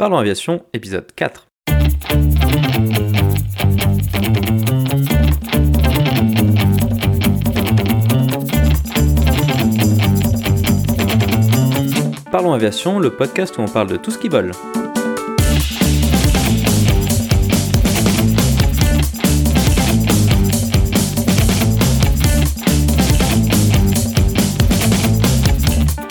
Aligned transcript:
Parlons 0.00 0.16
Aviation, 0.16 0.64
épisode 0.72 1.12
4. 1.14 1.46
Parlons 12.32 12.54
Aviation, 12.54 12.98
le 12.98 13.10
podcast 13.10 13.58
où 13.58 13.60
on 13.60 13.66
parle 13.66 13.88
de 13.88 13.96
tout 13.96 14.10
ce 14.10 14.16
qui 14.16 14.28
vole. 14.28 14.52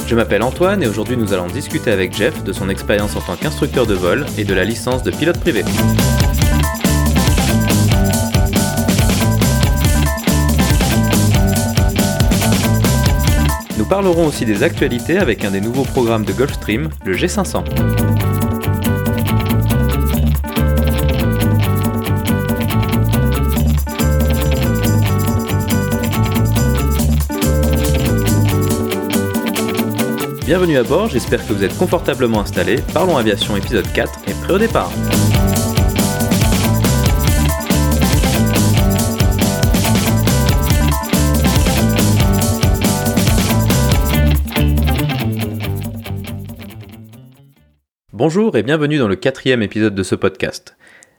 Je 0.09 0.15
m'appelle 0.15 0.41
Antoine 0.41 0.81
et 0.81 0.87
aujourd'hui 0.87 1.15
nous 1.17 1.33
allons 1.33 1.45
discuter 1.45 1.91
avec 1.91 2.15
Jeff 2.15 2.43
de 2.43 2.51
son 2.51 2.67
expérience 2.67 3.15
en 3.15 3.21
tant 3.21 3.35
qu'instructeur 3.35 3.85
de 3.85 3.93
vol 3.93 4.25
et 4.39 4.43
de 4.43 4.55
la 4.55 4.63
licence 4.63 5.03
de 5.03 5.11
pilote 5.11 5.39
privé. 5.39 5.63
Nous 13.77 13.85
parlerons 13.85 14.25
aussi 14.25 14.45
des 14.45 14.63
actualités 14.63 15.19
avec 15.19 15.45
un 15.45 15.51
des 15.51 15.61
nouveaux 15.61 15.83
programmes 15.83 16.25
de 16.25 16.33
Gulfstream, 16.33 16.89
le 17.05 17.15
G500. 17.15 18.08
Bienvenue 30.49 30.77
à 30.77 30.83
bord, 30.83 31.07
j'espère 31.09 31.47
que 31.47 31.53
vous 31.53 31.63
êtes 31.63 31.77
confortablement 31.77 32.39
installés. 32.39 32.77
Parlons 32.91 33.17
Aviation 33.17 33.55
épisode 33.55 33.85
4 33.93 34.21
et 34.27 34.33
prêt 34.33 34.53
au 34.53 34.57
départ. 34.57 34.91
Bonjour 48.11 48.57
et 48.57 48.63
bienvenue 48.63 48.97
dans 48.97 49.07
le 49.07 49.15
quatrième 49.15 49.61
épisode 49.61 49.93
de 49.93 50.01
ce 50.01 50.15
podcast. 50.15 50.75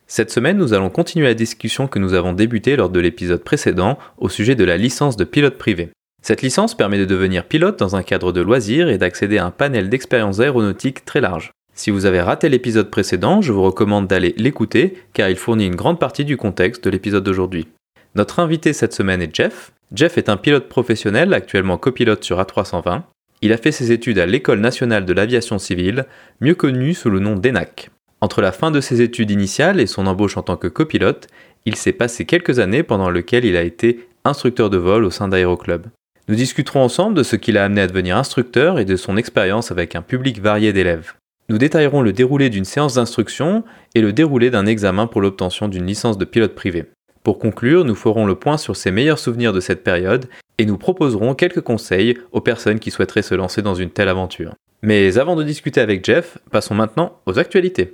Cette 0.09 0.33
semaine, 0.33 0.57
nous 0.57 0.75
allons 0.75 0.91
continuer 0.91 1.27
la 1.27 1.35
discussion 1.35 1.87
que 1.87 2.01
nous 2.01 2.15
avons 2.15 2.33
débutée 2.33 2.75
lors 2.75 2.91
de 2.91 2.99
l'épisode 2.99 3.45
précédent 3.45 3.97
au 4.19 4.29
sujet 4.29 4.57
de 4.57 4.65
la 4.65 4.77
licence 4.77 5.17
de 5.17 5.23
pilote 5.23 5.57
privé. 5.57 5.93
Cette 6.23 6.43
licence 6.43 6.77
permet 6.77 6.99
de 6.99 7.05
devenir 7.05 7.45
pilote 7.45 7.79
dans 7.79 7.97
un 7.97 8.03
cadre 8.03 8.33
de 8.33 8.41
loisirs 8.41 8.89
et 8.89 8.99
d'accéder 8.99 9.39
à 9.39 9.47
un 9.47 9.51
panel 9.51 9.89
d'expériences 9.89 10.41
aéronautiques 10.41 11.05
très 11.05 11.21
large. 11.21 11.53
Si 11.75 11.91
vous 11.91 12.05
avez 12.05 12.21
raté 12.21 12.49
l'épisode 12.49 12.91
précédent, 12.91 13.41
je 13.41 13.53
vous 13.53 13.63
recommande 13.63 14.07
d'aller 14.07 14.35
l'écouter 14.37 14.99
car 15.15 15.31
il 15.31 15.37
fournit 15.37 15.67
une 15.67 15.77
grande 15.77 15.99
partie 15.99 16.25
du 16.25 16.37
contexte 16.37 16.85
de 16.85 16.91
l'épisode 16.91 17.25
d'aujourd'hui. 17.25 17.69
Notre 18.17 18.41
invité 18.41 18.73
cette 18.73 18.93
semaine 18.93 19.23
est 19.23 19.35
Jeff. 19.35 19.73
Jeff 19.95 20.19
est 20.19 20.29
un 20.29 20.37
pilote 20.37 20.69
professionnel, 20.69 21.33
actuellement 21.33 21.79
copilote 21.79 22.23
sur 22.23 22.39
A320. 22.39 23.03
Il 23.43 23.53
a 23.53 23.57
fait 23.57 23.73
ses 23.73 23.93
études 23.93 24.19
à 24.19 24.27
l'École 24.27 24.61
nationale 24.61 25.07
de 25.07 25.13
l'aviation 25.15 25.59
civile, 25.59 26.05
mieux 26.41 26.55
connue 26.55 26.93
sous 26.93 27.09
le 27.09 27.21
nom 27.21 27.35
d'ENAC. 27.35 27.91
Entre 28.21 28.43
la 28.43 28.53
fin 28.53 28.71
de 28.71 28.83
ses 28.83 29.01
études 29.01 29.31
initiales 29.31 29.81
et 29.81 29.87
son 29.87 30.07
embauche 30.07 30.37
en 30.37 30.43
tant 30.43 30.59
que 30.59 30.69
copilote, 30.69 31.29
il 31.65 31.77
s'est 31.77 31.93
passé 31.93 32.27
quelques 32.27 32.59
années 32.59 32.83
pendant 32.83 33.09
lesquelles 33.09 33.47
il 33.47 33.57
a 33.57 33.63
été 33.63 34.07
instructeur 34.25 34.69
de 34.69 34.77
vol 34.77 35.05
au 35.05 35.11
sein 35.11 35.29
d'Aéroclub. 35.29 35.87
Nous 36.31 36.37
discuterons 36.37 36.85
ensemble 36.85 37.17
de 37.17 37.25
ce 37.25 37.35
qui 37.35 37.51
l'a 37.51 37.65
amené 37.65 37.81
à 37.81 37.89
devenir 37.89 38.17
instructeur 38.17 38.79
et 38.79 38.85
de 38.85 38.95
son 38.95 39.17
expérience 39.17 39.73
avec 39.73 39.97
un 39.97 40.01
public 40.01 40.41
varié 40.41 40.73
d'élèves. 40.73 41.15
Nous 41.49 41.59
détaillerons 41.59 42.03
le 42.03 42.13
déroulé 42.13 42.51
d'une 42.51 42.65
séance 42.65 42.95
d'instruction 42.95 43.65
et 43.97 44.01
le 44.01 44.13
déroulé 44.13 44.49
d'un 44.49 44.65
examen 44.65 45.09
pour 45.09 45.23
l'obtention 45.23 45.67
d'une 45.67 45.87
licence 45.87 46.19
de 46.19 46.25
pilote 46.25 46.55
privé. 46.55 46.85
Pour 47.25 47.41
conclure, 47.41 47.85
nous 47.85 47.97
ferons 47.97 48.27
le 48.27 48.37
point 48.37 48.59
sur 48.59 48.77
ses 48.77 48.93
meilleurs 48.93 49.19
souvenirs 49.19 49.53
de 49.53 49.59
cette 49.59 49.83
période 49.83 50.27
et 50.59 50.67
nous 50.67 50.79
proposerons 50.79 51.35
quelques 51.35 51.63
conseils 51.63 52.17
aux 52.31 52.41
personnes 52.41 52.79
qui 52.79 52.93
souhaiteraient 52.93 53.23
se 53.23 53.35
lancer 53.35 53.61
dans 53.61 53.75
une 53.75 53.91
telle 53.91 54.09
aventure. 54.09 54.55
Mais 54.83 55.19
avant 55.19 55.35
de 55.35 55.43
discuter 55.43 55.81
avec 55.81 56.05
Jeff, 56.05 56.39
passons 56.53 56.77
maintenant 56.77 57.19
aux 57.27 57.41
actualités. 57.41 57.93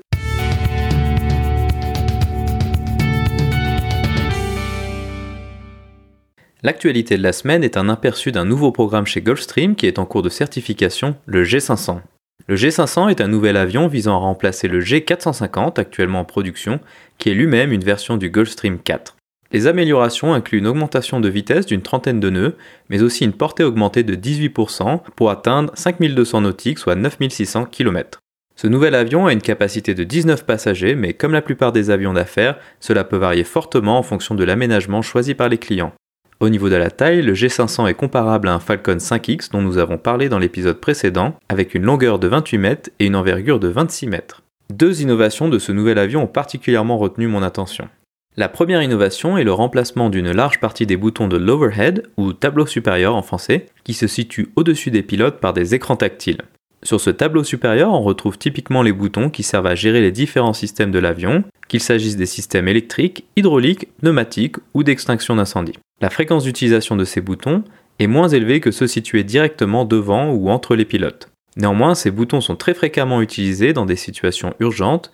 L'actualité 6.67 7.17
de 7.17 7.23
la 7.23 7.33
semaine 7.33 7.63
est 7.63 7.77
un 7.77 7.89
aperçu 7.89 8.33
d'un 8.33 8.45
nouveau 8.45 8.73
programme 8.73 9.07
chez 9.07 9.23
Gulfstream 9.23 9.77
qui 9.77 9.87
est 9.87 10.01
en 10.01 10.05
cours 10.05 10.23
de 10.23 10.29
certification, 10.29 11.15
le 11.25 11.45
G500. 11.45 12.01
Le 12.49 12.57
G500 12.57 13.09
est 13.09 13.21
un 13.21 13.29
nouvel 13.29 13.57
avion 13.57 13.87
visant 13.87 14.17
à 14.17 14.19
remplacer 14.19 14.67
le 14.67 14.81
G450 14.81 15.79
actuellement 15.79 16.19
en 16.19 16.25
production, 16.25 16.81
qui 17.19 17.31
est 17.31 17.35
lui-même 17.35 17.71
une 17.71 17.85
version 17.85 18.17
du 18.17 18.31
Gulfstream 18.31 18.81
4. 18.81 19.15
Les 19.53 19.69
améliorations 19.69 20.35
incluent 20.35 20.59
une 20.59 20.67
augmentation 20.67 21.21
de 21.21 21.29
vitesse 21.29 21.67
d'une 21.67 21.83
trentaine 21.83 22.19
de 22.19 22.31
nœuds, 22.31 22.57
mais 22.91 23.01
aussi 23.01 23.23
une 23.25 23.33
portée 23.33 23.63
augmentée 23.63 24.03
de 24.03 24.17
18% 24.17 25.03
pour 25.15 25.31
atteindre 25.31 25.71
5200 25.77 26.41
nautiques, 26.41 26.81
soit 26.81 26.97
9600 26.97 27.67
km. 27.67 28.19
Ce 28.57 28.67
nouvel 28.67 28.97
avion 28.97 29.27
a 29.27 29.33
une 29.33 29.41
capacité 29.41 29.95
de 29.95 30.03
19 30.03 30.45
passagers, 30.45 30.97
mais 30.97 31.15
comme 31.15 31.33
la 31.33 31.43
plupart 31.43 31.71
des 31.71 31.91
avions 31.91 32.15
d'affaires, 32.15 32.59
cela 32.81 33.05
peut 33.05 33.19
varier 33.19 33.45
fortement 33.45 34.01
en 34.01 34.03
fonction 34.03 34.35
de 34.35 34.43
l'aménagement 34.43 35.01
choisi 35.01 35.35
par 35.35 35.49
les 35.49 35.59
clients. 35.59 35.93
Au 36.39 36.51
niveau 36.51 36.69
de 36.69 36.77
la 36.77 36.91
taille, 36.91 37.23
le 37.23 37.33
G500 37.33 37.89
est 37.89 37.95
comparable 37.95 38.49
à 38.49 38.55
un 38.55 38.61
Falcon 38.61 38.97
5X 38.97 39.51
dont 39.51 39.63
nous 39.63 39.79
avons 39.79 39.97
parlé 39.97 40.29
dans 40.29 40.39
l'épisode 40.39 40.81
précédent, 40.81 41.35
avec 41.49 41.75
une 41.75 41.85
longueur 41.85 42.19
de 42.19 42.29
28 42.29 42.59
mètres 42.59 42.91
et 42.99 43.07
une 43.07 43.17
envergure 43.17 43.59
de 43.59 43.69
26 43.69 44.07
mètres. 44.07 44.43
Deux 44.71 45.01
innovations 45.01 45.49
de 45.49 45.59
ce 45.59 45.73
nouvel 45.73 45.97
avion 45.99 46.25
ont 46.25 46.29
particulièrement 46.29 46.99
retenu 46.99 47.27
mon 47.27 47.43
attention. 47.43 47.89
La 48.37 48.51
première 48.51 48.83
innovation 48.83 49.39
est 49.39 49.45
le 49.45 49.53
remplacement 49.53 50.11
d'une 50.11 50.31
large 50.31 50.61
partie 50.61 50.85
des 50.85 50.99
boutons 50.99 51.27
de 51.27 51.39
l'overhead, 51.39 52.03
ou 52.19 52.35
tableau 52.35 52.67
supérieur 52.67 53.17
en 53.17 53.23
français, 53.23 53.67
qui 53.83 53.95
se 53.95 54.07
situe 54.07 54.51
au-dessus 54.57 54.91
des 54.91 55.03
pilotes 55.03 55.41
par 55.41 55.55
des 55.55 55.75
écrans 55.75 55.97
tactiles. 55.97 56.43
Sur 56.87 57.01
ce 57.01 57.11
tableau 57.11 57.43
supérieur, 57.43 57.93
on 57.93 58.01
retrouve 58.01 58.39
typiquement 58.39 58.81
les 58.81 58.93
boutons 58.93 59.29
qui 59.29 59.43
servent 59.43 59.67
à 59.67 59.75
gérer 59.75 60.01
les 60.01 60.13
différents 60.13 60.53
systèmes 60.53 60.93
de 60.93 61.01
l'avion, 61.01 61.43
qu'il 61.67 61.81
s'agisse 61.81 62.17
des 62.17 62.27
systèmes 62.27 62.69
électriques, 62.69 63.25
hydrauliques, 63.35 63.89
pneumatiques 64.01 64.55
ou 64.73 64.85
d'extinction 64.85 65.35
d'incendie. 65.35 65.77
La 66.01 66.11
fréquence 66.11 66.45
d'utilisation 66.45 66.95
de 66.95 67.03
ces 67.03 67.21
boutons 67.21 67.65
est 67.99 68.07
moins 68.07 68.29
élevée 68.29 68.61
que 68.61 68.71
ceux 68.71 68.87
situés 68.87 69.25
directement 69.25 69.85
devant 69.85 70.31
ou 70.31 70.49
entre 70.49 70.77
les 70.77 70.85
pilotes. 70.85 71.29
Néanmoins, 71.57 71.97
ces 71.97 72.13
boutons 72.13 72.41
sont 72.41 72.55
très 72.55 72.73
fréquemment 72.73 73.21
utilisés 73.21 73.73
dans 73.73 73.85
des 73.85 73.97
situations 73.97 74.55
urgentes, 74.61 75.11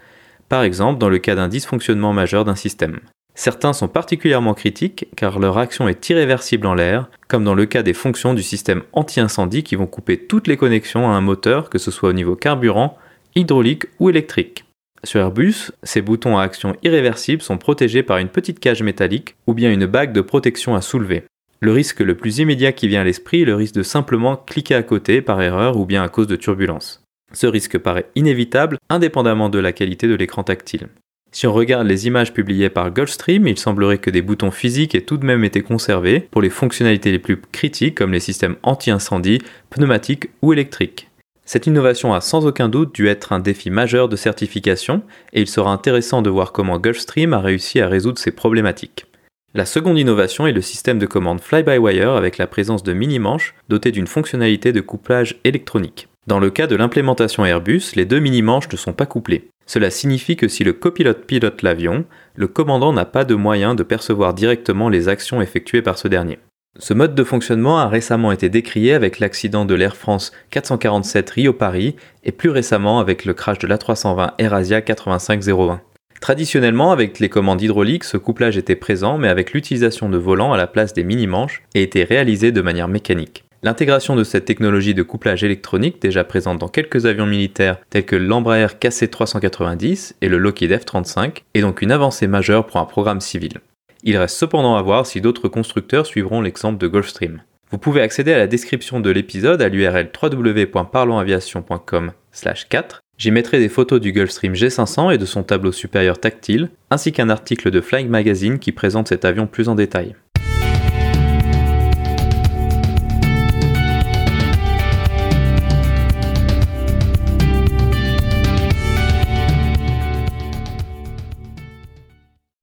par 0.51 0.65
exemple 0.65 0.99
dans 0.99 1.09
le 1.09 1.21
cas 1.21 1.37
d'un 1.37 1.49
dysfonctionnement 1.49 2.13
majeur 2.13 2.45
d'un 2.45 2.55
système. 2.55 3.01
Certains 3.35 3.73
sont 3.73 3.89
particulièrement 3.89 4.55
critiques 4.55 5.07
car 5.17 5.39
leur 5.39 5.57
action 5.59 5.89
est 5.89 6.09
irréversible 6.11 6.67
en 6.67 6.75
l'air, 6.75 7.09
comme 7.29 7.45
dans 7.45 7.55
le 7.55 7.67
cas 7.67 7.83
des 7.83 7.95
fonctions 7.95 8.35
du 8.35 8.43
système 8.43 8.83
anti-incendie 8.93 9.63
qui 9.63 9.77
vont 9.77 9.87
couper 9.87 10.19
toutes 10.19 10.47
les 10.47 10.57
connexions 10.57 11.09
à 11.11 11.15
un 11.15 11.21
moteur, 11.21 11.71
que 11.71 11.79
ce 11.79 11.91
soit 11.91 12.11
au 12.11 12.13
niveau 12.13 12.37
carburant, 12.37 12.99
hydraulique 13.35 13.87
ou 13.99 14.11
électrique. 14.11 14.65
Sur 15.05 15.21
Airbus, 15.21 15.73
ces 15.83 16.03
boutons 16.03 16.39
à 16.39 16.43
action 16.43 16.77
irréversible 16.83 17.43
sont 17.43 17.59
protégés 17.59 18.03
par 18.03 18.19
une 18.19 18.29
petite 18.29 18.61
cage 18.61 18.83
métallique 18.83 19.35
ou 19.47 19.55
bien 19.55 19.73
une 19.73 19.87
bague 19.87 20.13
de 20.13 20.21
protection 20.21 20.77
à 20.77 20.81
soulever. 20.81 21.25
Le 21.61 21.73
risque 21.73 22.01
le 22.01 22.17
plus 22.17 22.39
immédiat 22.39 22.73
qui 22.73 22.87
vient 22.87 23.01
à 23.01 23.05
l'esprit 23.05 23.43
est 23.43 23.47
le 23.47 23.55
risque 23.55 23.75
de 23.75 23.83
simplement 23.83 24.37
cliquer 24.37 24.75
à 24.75 24.83
côté 24.83 25.23
par 25.23 25.41
erreur 25.41 25.77
ou 25.77 25.87
bien 25.87 26.03
à 26.03 26.09
cause 26.09 26.27
de 26.27 26.37
turbulences. 26.37 27.03
Ce 27.33 27.47
risque 27.47 27.79
paraît 27.79 28.11
inévitable 28.15 28.79
indépendamment 28.91 29.49
de 29.49 29.59
la 29.59 29.73
qualité 29.73 30.07
de 30.07 30.15
l'écran 30.15 30.45
tactile. 30.45 30.89
Si 31.35 31.47
on 31.47 31.53
regarde 31.55 31.87
les 31.87 32.07
images 32.07 32.35
publiées 32.35 32.69
par 32.69 32.91
Gulfstream, 32.91 33.49
il 33.49 33.59
semblerait 33.59 33.97
que 33.97 34.11
des 34.11 34.21
boutons 34.21 34.51
physiques 34.51 34.95
aient 34.95 35.01
tout 35.01 35.17
de 35.17 35.25
même 35.25 35.45
été 35.45 35.63
conservés 35.63 36.29
pour 36.31 36.43
les 36.43 36.51
fonctionnalités 36.51 37.11
les 37.11 37.19
plus 37.19 37.41
critiques 37.41 37.97
comme 37.97 38.13
les 38.13 38.21
systèmes 38.21 38.57
anti-incendie, 38.63 39.41
pneumatiques 39.71 40.29
ou 40.43 40.53
électriques. 40.53 41.09
Cette 41.47 41.67
innovation 41.67 42.13
a 42.13 42.21
sans 42.21 42.47
aucun 42.47 42.69
doute 42.69 42.95
dû 42.95 43.09
être 43.09 43.33
un 43.33 43.41
défi 43.41 43.71
majeur 43.71 44.11
de 44.11 44.17
certification 44.17 45.03
et 45.33 45.41
il 45.41 45.49
sera 45.49 45.73
intéressant 45.73 46.21
de 46.21 46.31
voir 46.31 46.53
comment 46.53 46.79
Gulfstream 46.79 47.33
a 47.33 47.41
réussi 47.41 47.81
à 47.81 47.89
résoudre 47.89 48.19
ces 48.19 48.31
problématiques. 48.31 49.07
La 49.55 49.65
seconde 49.65 49.99
innovation 49.99 50.47
est 50.47 50.53
le 50.53 50.63
système 50.63 50.99
de 50.99 51.07
commande 51.07 51.41
fly-by-wire 51.41 52.13
avec 52.13 52.39
la 52.39 52.47
présence 52.47 52.83
de 52.83 52.93
mini-manches 52.93 53.55
dotées 53.69 53.91
d'une 53.91 54.07
fonctionnalité 54.07 54.73
de 54.73 54.81
couplage 54.81 55.41
électronique. 55.45 56.09
Dans 56.27 56.39
le 56.39 56.51
cas 56.51 56.67
de 56.67 56.77
l'implémentation 56.77 57.45
Airbus, 57.45 57.93
les 57.97 58.05
deux 58.05 58.21
mini-manches 58.21 58.71
ne 58.71 58.77
sont 58.77 58.93
pas 58.93 59.07
couplées. 59.07 59.49
Cela 59.67 59.91
signifie 59.91 60.37
que 60.37 60.49
si 60.49 60.65
le 60.65 60.73
copilote 60.73 61.25
pilote 61.25 61.63
l'avion, 61.63 62.05
le 62.35 62.49
commandant 62.49 62.93
n'a 62.93 63.05
pas 63.05 63.25
de 63.25 63.35
moyen 63.35 63.75
de 63.75 63.83
percevoir 63.83 64.35
directement 64.35 64.89
les 64.89 65.09
actions 65.09 65.41
effectuées 65.41 65.83
par 65.83 65.99
ce 65.99 66.09
dernier. 66.09 66.39
Ce 66.79 66.95
mode 66.95 67.15
de 67.15 67.25
fonctionnement 67.25 67.79
a 67.79 67.89
récemment 67.89 68.33
été 68.33 68.49
décrié 68.49 68.95
avec 68.95 69.19
l'accident 69.19 69.67
de 69.67 69.75
l'Air 69.75 69.95
France 69.95 70.33
447 70.51 71.29
Rio-Paris 71.29 71.97
et 72.25 72.33
plus 72.33 72.49
récemment 72.49 72.99
avec 72.99 73.27
le 73.27 73.35
crash 73.35 73.59
de 73.59 73.67
l'A320 73.67 74.33
AirAsia 74.39 74.81
8501. 74.81 75.83
Traditionnellement, 76.23 76.93
avec 76.93 77.19
les 77.19 77.29
commandes 77.29 77.61
hydrauliques, 77.61 78.05
ce 78.05 78.17
couplage 78.17 78.57
était 78.57 78.77
présent, 78.77 79.19
mais 79.19 79.29
avec 79.29 79.53
l'utilisation 79.53 80.09
de 80.09 80.17
volants 80.17 80.53
à 80.53 80.57
la 80.57 80.69
place 80.69 80.95
des 80.95 81.05
mini-manches 81.05 81.63
et 81.75 81.83
était 81.83 82.05
réalisé 82.05 82.53
de 82.53 82.63
manière 82.63 82.89
mécanique. 82.89 83.45
L'intégration 83.65 84.17
de 84.17 84.25
cette 84.25 84.45
technologie 84.45 84.93
de 84.93 85.05
couplage 85.05 85.45
électronique, 85.45 86.03
déjà 86.03 86.25
présente 86.25 86.59
dans 86.59 86.67
quelques 86.67 87.07
avions 87.07 87.27
militaires 87.27 87.79
tels 87.91 88.05
que 88.05 88.17
l'Embraer 88.17 88.75
KC-390 88.81 90.15
et 90.21 90.29
le 90.29 90.39
Lockheed 90.39 90.73
F-35, 90.73 91.43
est 91.55 91.61
donc 91.61 91.81
une 91.81 91.93
avancée 91.93 92.27
majeure 92.27 92.67
pour 92.67 92.79
un 92.79 92.87
programme 92.87 93.21
civil. 93.21 93.61
Il 94.03 94.17
reste 94.17 94.37
cependant 94.37 94.75
à 94.75 94.83
voir 94.83 95.07
si 95.07 95.21
d'autres 95.21 95.47
constructeurs 95.47 96.07
suivront 96.07 96.41
l'exemple 96.41 96.79
de 96.79 96.89
Gulfstream. 96.89 97.43
Vous 97.71 97.79
pouvez 97.79 98.01
accéder 98.01 98.33
à 98.33 98.39
la 98.39 98.49
description 98.49 98.99
de 98.99 99.11
l'épisode 99.11 99.63
à 99.63 99.69
l'URL 99.69 100.11
www.parlonsaviation.com/4. 100.21 102.99
J'y 103.17 103.31
mettrai 103.31 103.61
des 103.61 103.69
photos 103.69 104.01
du 104.01 104.11
Gulfstream 104.11 104.55
G500 104.55 105.15
et 105.15 105.19
de 105.19 105.25
son 105.25 105.45
tableau 105.45 105.71
supérieur 105.71 106.19
tactile, 106.19 106.71
ainsi 106.91 107.13
qu'un 107.13 107.31
article 107.31 107.71
de 107.71 107.81
Flying 107.81 108.09
Magazine 108.09 108.59
qui 108.59 108.73
présente 108.73 109.07
cet 109.07 109.25
avion 109.25 109.47
plus 109.47 109.69
en 109.69 109.77
détail. 109.77 110.17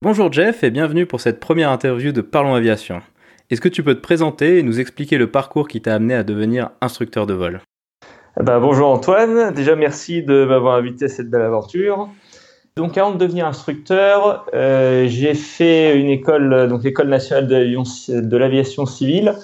Bonjour 0.02 0.32
Jeff 0.32 0.64
et 0.64 0.72
bienvenue 0.72 1.06
pour 1.06 1.20
cette 1.20 1.42
première 1.42 1.70
interview 1.72 2.14
de 2.14 2.22
Parlons 2.22 2.56
Aviation. 2.56 3.02
Est-ce 3.50 3.60
que 3.60 3.68
tu 3.68 3.84
peux 3.84 3.96
te 3.96 4.00
présenter 4.00 4.58
et 4.58 4.64
nous 4.64 4.80
expliquer 4.80 5.18
le 5.18 5.30
parcours 5.30 5.68
qui 5.68 5.82
t'a 5.82 5.96
amené 5.96 6.14
à 6.14 6.24
devenir 6.24 6.70
instructeur 6.80 7.28
de 7.28 7.34
vol? 7.34 7.60
Eh 8.40 8.44
ben, 8.46 8.62
Bonjour 8.62 8.88
Antoine, 8.88 9.54
déjà 9.54 9.76
merci 9.76 10.24
de 10.24 10.46
m'avoir 10.46 10.78
invité 10.78 11.04
à 11.04 11.08
cette 11.10 11.30
belle 11.30 11.42
aventure. 11.42 12.08
Donc 12.78 12.98
avant 12.98 13.12
de 13.12 13.18
devenir 13.18 13.46
instructeur, 13.46 14.46
euh, 14.54 15.06
j'ai 15.10 15.34
fait 15.34 16.00
une 16.00 16.08
école, 16.08 16.70
donc 16.70 16.86
l'école 16.86 17.10
nationale 17.10 17.50
de 17.50 18.38
l'aviation 18.38 18.86
civile, 18.86 19.36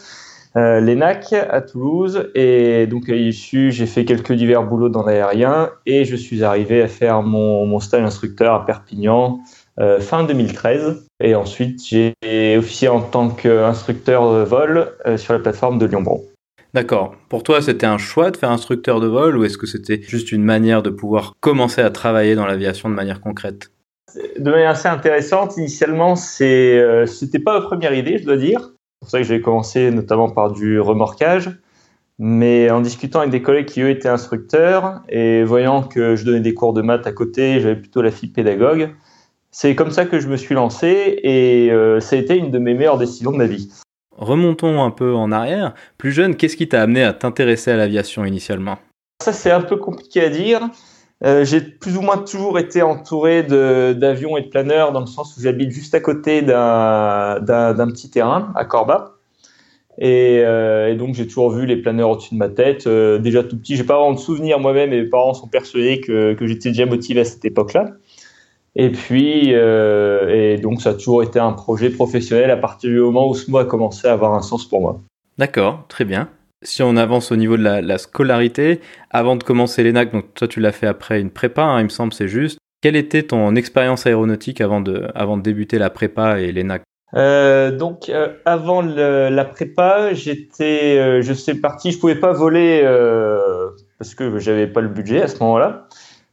euh, 0.55 0.79
l'ENAC 0.79 1.33
à 1.33 1.59
Toulouse, 1.59 2.31
et 2.33 2.87
donc 2.87 3.09
issu, 3.09 3.73
j'ai 3.73 3.87
fait 3.87 4.05
quelques 4.05 4.31
divers 4.31 4.63
boulots 4.63 4.87
dans 4.87 5.05
l'aérien, 5.05 5.71
et 5.85 6.05
je 6.05 6.15
suis 6.15 6.45
arrivé 6.45 6.81
à 6.81 6.87
faire 6.87 7.23
mon 7.23 7.77
stage 7.81 8.03
instructeur 8.03 8.53
à 8.53 8.65
Perpignan 8.65 9.41
euh, 9.79 9.99
fin 9.99 10.23
2013. 10.23 11.05
Et 11.21 11.35
ensuite, 11.35 11.81
j'ai 11.87 12.57
officié 12.57 12.87
en 12.87 13.01
tant 13.01 13.29
qu'instructeur 13.29 14.33
de 14.33 14.43
vol 14.43 14.93
euh, 15.05 15.17
sur 15.17 15.33
la 15.33 15.39
plateforme 15.39 15.77
de 15.79 15.85
Lyon-Bron. 15.85 16.23
D'accord. 16.73 17.15
Pour 17.29 17.43
toi, 17.43 17.61
c'était 17.61 17.85
un 17.85 17.97
choix 17.97 18.31
de 18.31 18.37
faire 18.37 18.51
instructeur 18.51 18.99
de 18.99 19.07
vol 19.07 19.37
ou 19.37 19.45
est-ce 19.45 19.57
que 19.57 19.65
c'était 19.65 20.01
juste 20.01 20.31
une 20.33 20.43
manière 20.43 20.83
de 20.83 20.89
pouvoir 20.89 21.33
commencer 21.39 21.81
à 21.81 21.89
travailler 21.89 22.35
dans 22.35 22.45
l'aviation 22.45 22.89
de 22.89 22.93
manière 22.93 23.21
concrète? 23.21 23.71
De 24.37 24.49
manière 24.49 24.71
assez 24.71 24.87
intéressante, 24.87 25.57
initialement, 25.57 26.15
euh, 26.41 27.05
c'était 27.05 27.39
pas 27.39 27.59
ma 27.59 27.65
première 27.65 27.93
idée, 27.93 28.17
je 28.17 28.25
dois 28.25 28.37
dire. 28.37 28.59
C'est 28.59 28.99
pour 28.99 29.09
ça 29.09 29.17
que 29.19 29.23
j'ai 29.23 29.41
commencé 29.41 29.91
notamment 29.91 30.29
par 30.29 30.51
du 30.51 30.79
remorquage. 30.79 31.49
Mais 32.17 32.69
en 32.69 32.79
discutant 32.79 33.19
avec 33.19 33.31
des 33.31 33.41
collègues 33.41 33.65
qui 33.65 33.81
eux 33.81 33.89
étaient 33.89 34.07
instructeurs 34.07 35.01
et 35.09 35.43
voyant 35.43 35.83
que 35.83 36.15
je 36.15 36.23
donnais 36.23 36.39
des 36.39 36.53
cours 36.53 36.71
de 36.71 36.81
maths 36.81 37.07
à 37.07 37.11
côté, 37.11 37.59
j'avais 37.59 37.75
plutôt 37.75 38.01
la 38.01 38.11
fille 38.11 38.29
pédagogue, 38.29 38.93
c'est 39.57 39.73
comme 39.73 39.91
ça 39.91 40.03
que 40.03 40.19
je 40.19 40.27
me 40.27 40.35
suis 40.35 40.53
lancé 40.53 41.17
et 41.23 41.71
euh, 41.71 42.01
ça 42.01 42.17
a 42.17 42.19
été 42.19 42.35
une 42.35 42.51
de 42.51 42.59
mes 42.59 42.73
meilleures 42.73 42.97
décisions 42.97 43.31
de 43.31 43.37
ma 43.37 43.45
vie. 43.45 43.69
Remontons 44.17 44.83
un 44.83 44.91
peu 44.91 45.13
en 45.13 45.31
arrière. 45.31 45.73
Plus 45.97 46.11
jeune, 46.11 46.35
qu'est-ce 46.35 46.57
qui 46.57 46.67
t'a 46.67 46.81
amené 46.81 47.03
à 47.03 47.13
t'intéresser 47.13 47.71
à 47.71 47.77
l'aviation 47.77 48.25
initialement? 48.25 48.77
Ça, 49.23 49.31
c'est 49.31 49.51
un 49.51 49.61
peu 49.61 49.77
compliqué 49.77 50.25
à 50.25 50.29
dire. 50.29 50.59
Euh, 51.23 51.45
j'ai 51.45 51.61
plus 51.61 51.95
ou 51.95 52.01
moins 52.01 52.17
toujours 52.17 52.59
été 52.59 52.81
entouré 52.81 53.43
d'avions 53.43 54.35
et 54.35 54.41
de 54.41 54.49
planeurs 54.49 54.91
dans 54.91 54.99
le 54.99 55.05
sens 55.05 55.37
où 55.37 55.41
j'habite 55.41 55.71
juste 55.71 55.95
à 55.95 56.01
côté 56.01 56.41
d'un 56.41 57.39
petit 57.39 58.09
terrain 58.09 58.51
à 58.55 58.65
Corba. 58.65 59.13
Et, 59.97 60.41
euh, 60.43 60.91
et 60.91 60.95
donc 60.95 61.15
j'ai 61.15 61.27
toujours 61.27 61.51
vu 61.51 61.65
les 61.65 61.77
planeurs 61.77 62.09
au-dessus 62.09 62.33
de 62.33 62.39
ma 62.39 62.49
tête. 62.49 62.89
déjà 62.89 63.41
tout 63.41 63.57
petit, 63.57 63.77
j'ai 63.77 63.85
pas 63.85 63.95
vraiment 63.95 64.15
de 64.15 64.19
souvenirs 64.19 64.59
moi-même 64.59 64.91
et 64.91 65.03
mes 65.03 65.09
parents 65.09 65.33
sont 65.33 65.47
persuadés 65.47 66.01
que, 66.01 66.33
que 66.33 66.45
j'étais 66.45 66.71
déjà 66.71 66.85
motivé 66.85 67.21
à 67.21 67.25
cette 67.25 67.45
époque-là. 67.45 67.93
Et 68.75 68.91
puis, 68.91 69.53
euh, 69.53 70.29
et 70.29 70.57
donc 70.57 70.81
ça 70.81 70.91
a 70.91 70.93
toujours 70.93 71.23
été 71.23 71.39
un 71.39 71.53
projet 71.53 71.89
professionnel 71.89 72.51
à 72.51 72.57
partir 72.57 72.89
du 72.89 72.99
moment 72.99 73.29
où 73.29 73.33
ce 73.33 73.49
mot 73.49 73.59
a 73.59 73.65
commencé 73.65 74.07
à 74.07 74.13
avoir 74.13 74.33
un 74.33 74.41
sens 74.41 74.67
pour 74.67 74.81
moi. 74.81 75.01
D'accord, 75.37 75.85
très 75.87 76.03
bien. 76.03 76.29
Si 76.61 76.83
on 76.83 76.97
avance 76.97 77.31
au 77.31 77.35
niveau 77.35 77.57
de 77.57 77.63
la, 77.63 77.97
scolarité, 77.97 78.81
avant 79.11 79.35
de 79.35 79.43
commencer 79.43 79.83
l'ENAC, 79.83 80.11
donc 80.11 80.33
toi 80.33 80.47
tu 80.47 80.59
l'as 80.59 80.71
fait 80.71 80.87
après 80.87 81.21
une 81.21 81.29
prépa, 81.29 81.63
hein, 81.63 81.79
il 81.79 81.85
me 81.85 81.89
semble, 81.89 82.13
c'est 82.13 82.27
juste. 82.27 82.57
Quelle 82.81 82.95
était 82.95 83.23
ton 83.23 83.55
expérience 83.55 84.05
aéronautique 84.05 84.61
avant 84.61 84.81
de, 84.81 85.07
avant 85.15 85.37
de 85.37 85.41
débuter 85.41 85.77
la 85.77 85.89
prépa 85.89 86.39
et 86.39 86.51
l'ENAC? 86.51 86.81
Euh, 87.15 87.71
donc 87.71 88.09
euh, 88.09 88.33
avant 88.45 88.81
le, 88.81 89.29
la 89.29 89.45
prépa, 89.45 90.13
j'étais, 90.13 90.97
euh, 90.97 91.21
je 91.21 91.33
sais 91.33 91.55
parti, 91.55 91.91
je 91.91 91.99
pouvais 91.99 92.19
pas 92.19 92.33
voler 92.33 92.83
parce 93.99 94.15
que 94.15 94.37
j'avais 94.39 94.67
pas 94.67 94.81
le 94.81 94.89
budget 94.89 95.21
à 95.21 95.27
ce 95.27 95.39
moment-là. 95.39 95.87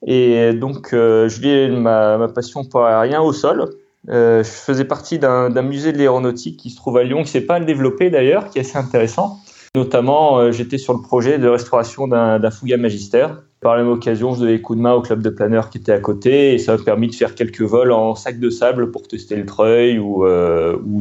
Et 0.06 0.52
donc, 0.52 0.93
euh, 0.93 1.28
je 1.28 1.40
liais 1.40 1.69
ma, 1.69 2.28
passion 2.28 2.64
pour 2.64 2.82
l'aérien 2.82 3.20
au 3.20 3.32
sol. 3.32 3.70
Euh, 4.08 4.43
je 4.43 4.49
faisais 4.49 4.84
partie 4.84 5.19
d'un 5.19 5.62
musée 5.62 5.93
de 5.93 5.99
l'aéronautique 5.99 6.58
qui 6.58 6.70
se 6.70 6.76
trouve 6.76 6.96
à 6.99 7.04
Lyon, 7.04 7.22
qui 7.22 7.31
s'est 7.31 7.43
pas 7.43 7.60
développé 7.60 8.10
d'ailleurs, 8.10 8.50
qui 8.50 8.58
est 8.58 8.62
assez 8.62 8.76
intéressant. 8.76 9.38
Notamment, 9.75 10.38
euh, 10.38 10.52
j'étais 10.52 10.76
sur 10.76 10.93
le 10.93 11.00
projet 11.00 11.38
de 11.38 11.49
restauration 11.49 12.08
d'un 12.08 12.50
Fouga 12.50 12.76
Magister. 12.76 13.28
Par 13.60 13.76
la 13.76 13.84
même 13.84 13.93
occasion, 13.93 14.34
je 14.34 14.40
donnais 14.40 14.60
coup 14.60 14.75
de 14.75 14.81
main 14.81 14.93
au 14.93 15.02
club 15.02 15.22
de 15.22 15.31
planeurs 15.31 15.70
qui 15.70 15.78
était 15.78 15.93
à 15.93 16.00
côté 16.00 16.52
et 16.52 16.58
ça 16.58 16.76
m'a 16.76 16.82
permis 16.82 17.06
de 17.06 17.14
faire 17.14 17.37
quelques 17.37 17.62
vols 17.62 17.93
en 17.93 18.16
sac 18.16 18.40
de 18.40 18.50
sable 18.50 18.90
pour 18.90 19.06
tester 19.06 19.37
le 19.37 19.46
treuil 19.46 20.00
ou, 20.00 20.26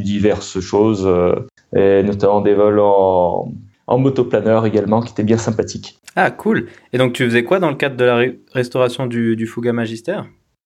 diverses 0.04 0.60
choses, 0.60 1.10
notamment 1.74 2.42
des 2.42 2.54
vols 2.54 2.80
en, 2.80 3.52
en 3.92 3.98
motoplaneur 3.98 4.66
également, 4.66 5.02
qui 5.02 5.12
était 5.12 5.24
bien 5.24 5.38
sympathique. 5.38 6.00
Ah, 6.16 6.32
cool. 6.32 6.68
Et 6.94 6.98
donc, 6.98 7.14
tu 7.14 7.26
faisais 7.26 7.44
quoi 7.44 7.60
dans 7.60 7.70
le 7.70 7.76
cadre 7.76 7.98
de 7.98 8.06
la 8.06 8.24
restauration 8.54 9.06
du, 9.06 9.36
du 9.36 9.46
Fuga 9.46 9.74
Magister 9.74 10.22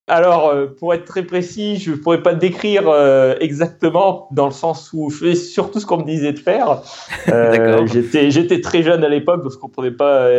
alors, 0.07 0.49
euh, 0.49 0.67
pour 0.67 0.93
être 0.93 1.05
très 1.05 1.23
précis, 1.23 1.77
je 1.77 1.89
ne 1.89 1.95
pourrais 1.95 2.21
pas 2.21 2.35
décrire 2.35 2.87
euh, 2.87 3.33
exactement 3.39 4.27
dans 4.29 4.45
le 4.45 4.51
sens 4.51 4.91
où 4.93 5.09
je 5.09 5.17
faisais 5.17 5.33
surtout 5.33 5.79
ce 5.79 5.87
qu'on 5.87 5.97
me 5.97 6.05
disait 6.05 6.31
de 6.31 6.37
faire. 6.37 6.83
Euh, 7.27 7.87
j'étais, 7.87 8.61
très 8.61 8.83
jeune 8.83 9.03
à 9.03 9.09
l'époque, 9.09 9.41
donc 9.41 9.51
je 9.51 9.57
ne 9.57 9.61
comprenais 9.61 9.89
pas 9.89 10.29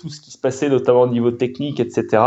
tout 0.00 0.08
ce 0.08 0.18
qui 0.18 0.30
se 0.30 0.38
passait, 0.38 0.70
notamment 0.70 1.02
au 1.02 1.08
niveau 1.08 1.30
technique, 1.30 1.78
etc. 1.78 2.22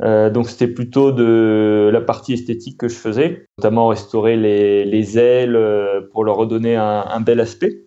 donc, 0.00 0.48
c'était 0.48 0.66
plutôt 0.66 1.12
de 1.12 1.88
la 1.92 2.00
partie 2.00 2.32
esthétique 2.32 2.78
que 2.78 2.88
je 2.88 2.96
faisais, 2.96 3.46
notamment 3.58 3.86
restaurer 3.86 4.36
les, 4.36 4.84
les 4.84 5.18
ailes 5.18 5.56
pour 6.10 6.24
leur 6.24 6.34
redonner 6.34 6.74
un, 6.74 7.04
un 7.08 7.20
bel 7.20 7.38
aspect. 7.38 7.84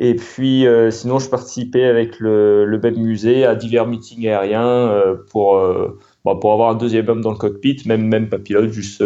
Et 0.00 0.14
puis, 0.14 0.64
euh, 0.64 0.92
sinon, 0.92 1.18
je 1.18 1.28
participais 1.28 1.84
avec 1.84 2.20
le, 2.20 2.64
le 2.64 2.78
même 2.78 2.96
musée 2.98 3.44
à 3.44 3.56
divers 3.56 3.86
meetings 3.88 4.28
aériens 4.28 4.64
euh, 4.64 5.16
pour, 5.30 5.56
euh, 5.56 5.98
bah, 6.24 6.36
pour 6.40 6.52
avoir 6.52 6.70
un 6.70 6.76
deuxième 6.76 7.08
homme 7.08 7.20
dans 7.20 7.32
le 7.32 7.36
cockpit, 7.36 7.82
même, 7.84 8.06
même 8.06 8.28
pas 8.28 8.38
pilote, 8.38 8.70
juste, 8.70 9.02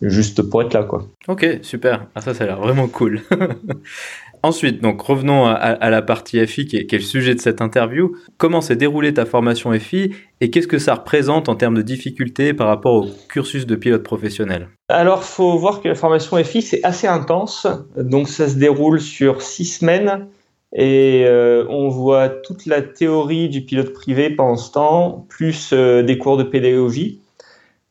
juste 0.00 0.40
pour 0.48 0.62
être 0.62 0.72
là. 0.72 0.84
Quoi. 0.84 1.06
Ok, 1.28 1.58
super. 1.60 2.06
Ah, 2.14 2.22
ça, 2.22 2.32
ça 2.32 2.44
a 2.44 2.46
l'air 2.46 2.58
vraiment 2.58 2.88
cool. 2.88 3.20
Ensuite, 4.42 4.80
donc 4.80 5.00
revenons 5.02 5.46
à, 5.46 5.90
la 5.90 6.02
partie 6.02 6.44
FI 6.46 6.66
qui 6.66 6.76
est, 6.76 6.92
le 6.92 7.00
sujet 7.00 7.34
de 7.34 7.40
cette 7.40 7.60
interview. 7.60 8.16
Comment 8.36 8.60
s'est 8.60 8.76
déroulée 8.76 9.14
ta 9.14 9.26
formation 9.26 9.72
FI 9.72 10.12
et 10.40 10.50
qu'est-ce 10.50 10.68
que 10.68 10.78
ça 10.78 10.94
représente 10.94 11.48
en 11.48 11.56
termes 11.56 11.74
de 11.74 11.82
difficultés 11.82 12.54
par 12.54 12.68
rapport 12.68 12.94
au 12.94 13.06
cursus 13.28 13.66
de 13.66 13.74
pilote 13.74 14.02
professionnel? 14.02 14.68
Alors, 14.88 15.24
faut 15.24 15.58
voir 15.58 15.80
que 15.82 15.88
la 15.88 15.94
formation 15.94 16.36
FI 16.42 16.62
c'est 16.62 16.84
assez 16.84 17.06
intense. 17.06 17.66
Donc, 17.96 18.28
ça 18.28 18.48
se 18.48 18.56
déroule 18.56 19.00
sur 19.00 19.42
six 19.42 19.64
semaines 19.64 20.26
et 20.74 21.24
euh, 21.26 21.64
on 21.68 21.88
voit 21.88 22.28
toute 22.28 22.66
la 22.66 22.82
théorie 22.82 23.48
du 23.48 23.62
pilote 23.62 23.92
privé 23.92 24.30
pendant 24.30 24.56
ce 24.56 24.72
temps, 24.72 25.26
plus 25.28 25.70
euh, 25.72 26.02
des 26.02 26.18
cours 26.18 26.36
de 26.36 26.42
pédagogie 26.42 27.20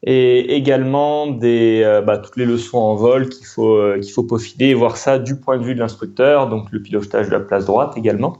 et 0.03 0.55
également 0.55 1.27
euh, 1.43 2.01
bah, 2.01 2.17
toutes 2.17 2.37
les 2.37 2.45
leçons 2.45 2.77
en 2.77 2.95
vol 2.95 3.29
qu'il 3.29 3.45
faut, 3.45 3.75
euh, 3.75 3.99
qu'il 3.99 4.11
faut 4.11 4.23
peaufiner 4.23 4.69
et 4.69 4.73
voir 4.73 4.97
ça 4.97 5.17
du 5.17 5.39
point 5.39 5.57
de 5.57 5.63
vue 5.63 5.75
de 5.75 5.79
l'instructeur, 5.79 6.47
donc 6.49 6.71
le 6.71 6.81
pilotage 6.81 7.27
de 7.27 7.31
la 7.31 7.39
place 7.39 7.65
droite 7.65 7.93
également. 7.97 8.37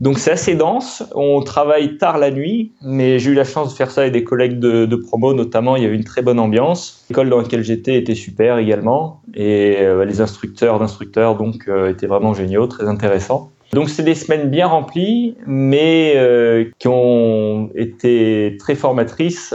Donc 0.00 0.18
c'est 0.18 0.30
assez 0.30 0.54
dense, 0.54 1.04
on 1.14 1.42
travaille 1.42 1.98
tard 1.98 2.16
la 2.16 2.30
nuit, 2.30 2.72
mais 2.82 3.18
j'ai 3.18 3.32
eu 3.32 3.34
la 3.34 3.44
chance 3.44 3.72
de 3.72 3.76
faire 3.76 3.90
ça 3.90 4.00
avec 4.00 4.14
des 4.14 4.24
collègues 4.24 4.58
de, 4.58 4.86
de 4.86 4.96
promo 4.96 5.34
notamment, 5.34 5.76
il 5.76 5.82
y 5.82 5.86
avait 5.86 5.94
une 5.94 6.04
très 6.04 6.22
bonne 6.22 6.38
ambiance. 6.38 7.04
L'école 7.10 7.28
dans 7.28 7.36
laquelle 7.36 7.62
j'étais 7.62 7.96
était 7.98 8.14
super 8.14 8.56
également, 8.56 9.20
et 9.34 9.76
euh, 9.80 10.06
les 10.06 10.22
instructeurs 10.22 10.78
d'instructeurs 10.78 11.36
donc 11.36 11.68
étaient 11.88 12.06
vraiment 12.06 12.32
géniaux, 12.32 12.66
très 12.66 12.88
intéressants. 12.88 13.50
Donc 13.74 13.90
c'est 13.90 14.02
des 14.02 14.14
semaines 14.14 14.48
bien 14.48 14.66
remplies, 14.66 15.36
mais 15.46 16.16
qui 16.78 16.88
ont 16.88 17.70
été 17.74 18.56
très 18.58 18.74
formatrices 18.74 19.54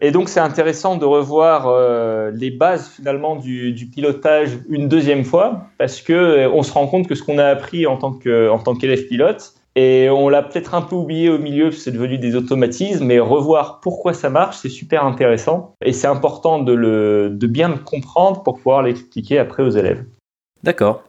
et 0.00 0.10
donc 0.10 0.28
c'est 0.28 0.40
intéressant 0.40 0.96
de 0.96 1.04
revoir 1.04 1.66
euh, 1.68 2.30
les 2.32 2.50
bases 2.50 2.88
finalement 2.88 3.36
du, 3.36 3.88
pilotage 3.92 4.58
une 4.68 4.88
deuxième 4.88 5.24
fois 5.24 5.66
parce 5.78 6.00
que 6.00 6.12
euh, 6.12 6.50
on 6.50 6.62
se 6.62 6.72
rend 6.72 6.86
compte 6.86 7.06
que 7.08 7.14
ce 7.14 7.22
qu'on 7.22 7.38
a 7.38 7.46
appris 7.46 7.86
en 7.86 7.96
tant 7.96 8.12
qu'élève 8.12 9.06
pilote 9.06 9.54
et 9.76 10.08
on 10.08 10.30
l'a 10.30 10.42
peut-être 10.42 10.74
un 10.74 10.80
peu 10.80 10.96
oublié 10.96 11.28
au 11.28 11.38
milieu, 11.38 11.70
c'est 11.70 11.90
devenu 11.90 12.16
des 12.16 12.34
automatismes, 12.34 13.04
mais 13.04 13.18
revoir 13.18 13.80
pourquoi 13.80 14.14
ça 14.14 14.30
marche, 14.30 14.56
c'est 14.56 14.70
super 14.70 15.04
intéressant 15.04 15.74
et 15.84 15.92
c'est 15.92 16.06
important 16.06 16.60
de, 16.60 17.28
de 17.30 17.46
bien 17.46 17.68
le 17.68 17.76
comprendre 17.76 18.42
pour 18.42 18.56
pouvoir 18.56 18.82
l'expliquer 18.82 19.38
après 19.38 19.62
aux 19.62 19.68
élèves. 19.68 20.02
D'accord. 20.62 21.04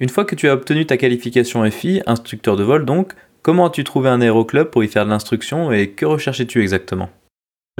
Une 0.00 0.08
fois 0.08 0.24
que 0.24 0.34
tu 0.34 0.48
as 0.48 0.54
obtenu 0.54 0.86
ta 0.86 0.96
qualification 0.96 1.70
FI, 1.70 2.02
instructeur 2.06 2.56
de 2.56 2.64
vol 2.64 2.84
donc, 2.84 3.12
comment 3.42 3.66
as-tu 3.66 3.84
trouvé 3.84 4.08
un 4.08 4.20
aéroclub 4.20 4.70
pour 4.70 4.82
y 4.82 4.88
faire 4.88 5.04
de 5.04 5.10
l'instruction 5.10 5.70
et 5.70 5.90
que 5.90 6.04
recherchais-tu 6.04 6.60
exactement? 6.60 7.10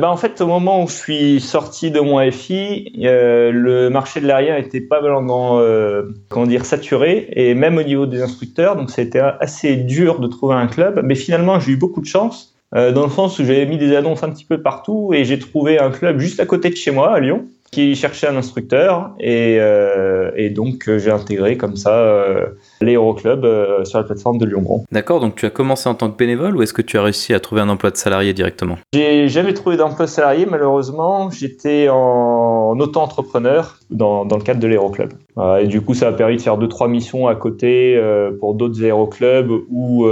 Bah 0.01 0.11
en 0.11 0.17
fait, 0.17 0.41
au 0.41 0.47
moment 0.47 0.83
où 0.83 0.89
je 0.89 0.95
suis 0.95 1.41
sorti 1.41 1.91
de 1.91 2.01
mon 2.01 2.29
FI, 2.31 2.93
euh, 3.05 3.53
le 3.53 3.91
marché 3.91 4.21
de 4.21 4.27
l'aérien 4.27 4.57
était 4.57 4.81
pas 4.81 5.01
vraiment 5.01 5.61
euh, 5.61 6.03
comment 6.29 6.47
dire 6.47 6.65
saturé 6.65 7.29
et 7.33 7.55
même 7.55 7.77
au 7.77 7.83
niveau 7.83 8.07
des 8.07 8.23
instructeurs, 8.23 8.77
donc 8.77 8.91
c'était 8.91 9.21
assez 9.21 9.77
dur 9.77 10.19
de 10.19 10.27
trouver 10.27 10.55
un 10.55 10.67
club. 10.67 11.03
Mais 11.05 11.15
finalement, 11.15 11.61
j'ai 11.61 11.73
eu 11.73 11.77
beaucoup 11.77 12.01
de 12.01 12.07
chance 12.07 12.57
euh, 12.75 12.93
dans 12.93 13.05
le 13.05 13.11
sens 13.11 13.39
où 13.39 13.45
j'avais 13.45 13.67
mis 13.67 13.79
des 13.79 13.95
annonces 13.95 14.23
un 14.23 14.31
petit 14.31 14.45
peu 14.45 14.63
partout 14.63 15.13
et 15.15 15.25
j'ai 15.25 15.39
trouvé 15.39 15.79
un 15.79 15.91
club 15.91 16.19
juste 16.19 16.41
à 16.41 16.47
côté 16.47 16.71
de 16.71 16.77
chez 16.77 16.91
moi 16.91 17.15
à 17.15 17.21
Lyon 17.21 17.47
qui 17.71 17.95
cherchait 17.95 18.27
un 18.27 18.37
instructeur 18.37 19.13
et, 19.21 19.59
euh, 19.61 20.31
et 20.35 20.51
donc 20.51 20.89
euh, 20.89 20.99
j'ai 20.99 21.11
intégré 21.11 21.57
comme 21.57 21.77
ça 21.77 21.93
euh, 21.99 22.47
l'aéroclub 22.81 23.45
euh, 23.45 23.85
sur 23.85 23.99
la 23.99 24.05
plateforme 24.05 24.39
de 24.39 24.47
Lyon-Grand. 24.47 24.85
D'accord, 24.91 25.21
donc 25.21 25.37
tu 25.37 25.47
as 25.47 25.51
commencé 25.51 25.89
en 25.89 25.95
tant 25.95 26.11
que 26.11 26.17
bénévole 26.17 26.57
ou 26.57 26.63
est-ce 26.63 26.73
que 26.73 26.83
tu 26.83 26.99
as 26.99 27.03
réussi 27.03 27.33
à 27.33 27.39
trouver 27.41 27.61
un 27.61 27.69
emploi 27.69 27.91
de 27.91 27.97
salarié 27.97 28.33
directement? 28.33 28.77
J'ai 28.93 29.29
jamais 29.29 29.55
trouvé 29.55 29.77
d'emploi 29.77 30.07
salarié 30.07 30.47
malheureusement, 30.47 31.31
j'étais 31.31 31.89
en 31.89 32.77
auto-entrepreneur 32.79 33.79
dans, 33.91 34.25
dans 34.25 34.37
le 34.37 34.43
cadre 34.43 34.61
de 34.61 34.67
l'aéroclub. 34.67 35.13
et 35.61 35.67
du 35.67 35.81
coup 35.81 35.95
ça 35.95 36.09
a 36.09 36.13
permis 36.13 36.37
de 36.37 36.43
faire 36.43 36.57
deux 36.59 36.69
trois 36.69 36.89
missions 36.89 37.29
à 37.29 37.37
côté 37.37 38.01
pour 38.41 38.55
d'autres 38.55 38.83
aéroclubs 38.85 39.51
ou 39.71 40.07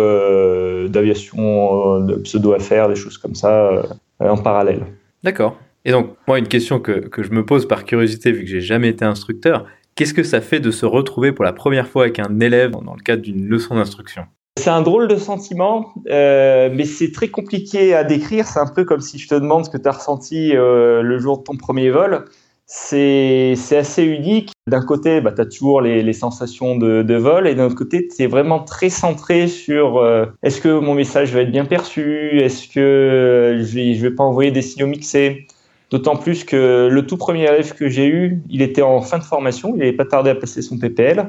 d'aviation 0.89 2.01
de 2.01 2.15
pseudo-affaires, 2.17 2.89
des 2.89 2.97
choses 2.97 3.19
comme 3.19 3.35
ça 3.35 3.83
en 4.21 4.37
parallèle. 4.37 4.83
D'accord. 5.25 5.57
Et 5.85 5.93
donc, 5.93 6.11
moi, 6.27 6.39
une 6.39 6.49
question 6.49 6.81
que, 6.81 6.93
que, 7.09 7.23
je 7.23 7.31
me 7.31 7.45
pose 7.47 7.67
par 7.67 7.85
curiosité, 7.85 8.33
vu 8.33 8.45
que 8.45 8.51
j'ai 8.51 8.61
jamais 8.61 8.89
été 8.89 9.05
instructeur, 9.05 9.65
qu'est-ce 9.95 10.15
que 10.15 10.23
ça 10.23 10.41
fait 10.41 10.61
de 10.61 10.71
se 10.71 10.87
retrouver 10.87 11.33
pour 11.33 11.45
la 11.45 11.53
première 11.53 11.89
fois 11.89 12.03
avec 12.05 12.19
un 12.19 12.41
élève 12.41 12.73
dans 12.73 12.95
le 12.95 13.03
cadre 13.03 13.23
d'une 13.23 13.47
leçon 13.47 13.77
d'instruction? 13.77 14.27
C'est 14.59 14.71
un 14.71 14.83
drôle 14.83 15.07
de 15.07 15.17
sentiment, 15.17 15.93
euh, 16.11 16.69
mais 16.75 16.85
c'est 16.85 17.13
très 17.13 17.29
compliqué 17.29 17.95
à 17.95 18.03
décrire. 18.03 18.45
C'est 18.47 18.59
un 18.59 18.67
peu 18.67 18.85
comme 18.85 19.01
si 19.01 19.17
je 19.19 19.29
te 19.29 19.37
demande 19.37 19.65
ce 19.65 19.71
que 19.71 19.77
tu 19.77 19.89
as 19.89 19.93
ressenti 19.93 20.57
euh, 20.57 21.01
le 21.01 21.19
jour 21.19 21.39
de 21.39 21.45
ton 21.45 21.57
premier 21.57 21.91
vol. 21.91 22.25
C'est 22.67 23.57
assez 23.71 24.03
unique. 24.03 24.53
D'un 24.67 24.85
côté, 24.85 25.21
bah, 25.21 25.33
tu 25.33 25.41
as 25.41 25.47
toujours 25.47 25.81
les, 25.81 26.13
sensations 26.13 26.77
de, 26.77 27.03
de, 27.03 27.15
vol, 27.15 27.47
et 27.47 27.55
d'un 27.55 27.67
autre 27.67 27.77
côté, 27.77 28.09
tu 28.09 28.23
es 28.23 28.27
vraiment 28.27 28.63
très 28.63 28.91
centré 28.91 29.47
sur 29.47 29.99
euh, 29.99 30.27
est-ce 30.43 30.61
que 30.61 30.79
mon 30.79 30.95
message 30.95 31.33
va 31.33 31.43
être 31.43 31.53
bien 31.53 31.65
perçu, 31.65 32.41
est-ce 32.41 32.69
que 32.69 33.61
je 33.63 33.75
vais, 33.75 33.95
je 33.95 34.03
vais 34.03 34.15
pas 34.15 34.25
envoyer 34.25 34.51
des 34.51 34.61
signaux 34.61 34.89
mixés? 34.89 35.47
D'autant 35.91 36.17
plus 36.17 36.45
que 36.45 36.89
le 36.91 37.07
tout 37.07 37.17
premier 37.17 37.45
élève 37.45 37.75
que 37.75 37.89
j'ai 37.89 38.07
eu, 38.07 38.43
il 38.51 38.61
était 38.61 38.83
en 38.83 39.01
fin 39.01 39.19
de 39.19 39.25
formation, 39.25 39.73
il 39.75 39.79
n'avait 39.79 39.93
pas 39.93 40.05
tardé 40.05 40.31
à 40.31 40.35
passer 40.35 40.61
son 40.61 40.79
PPL. 40.79 41.27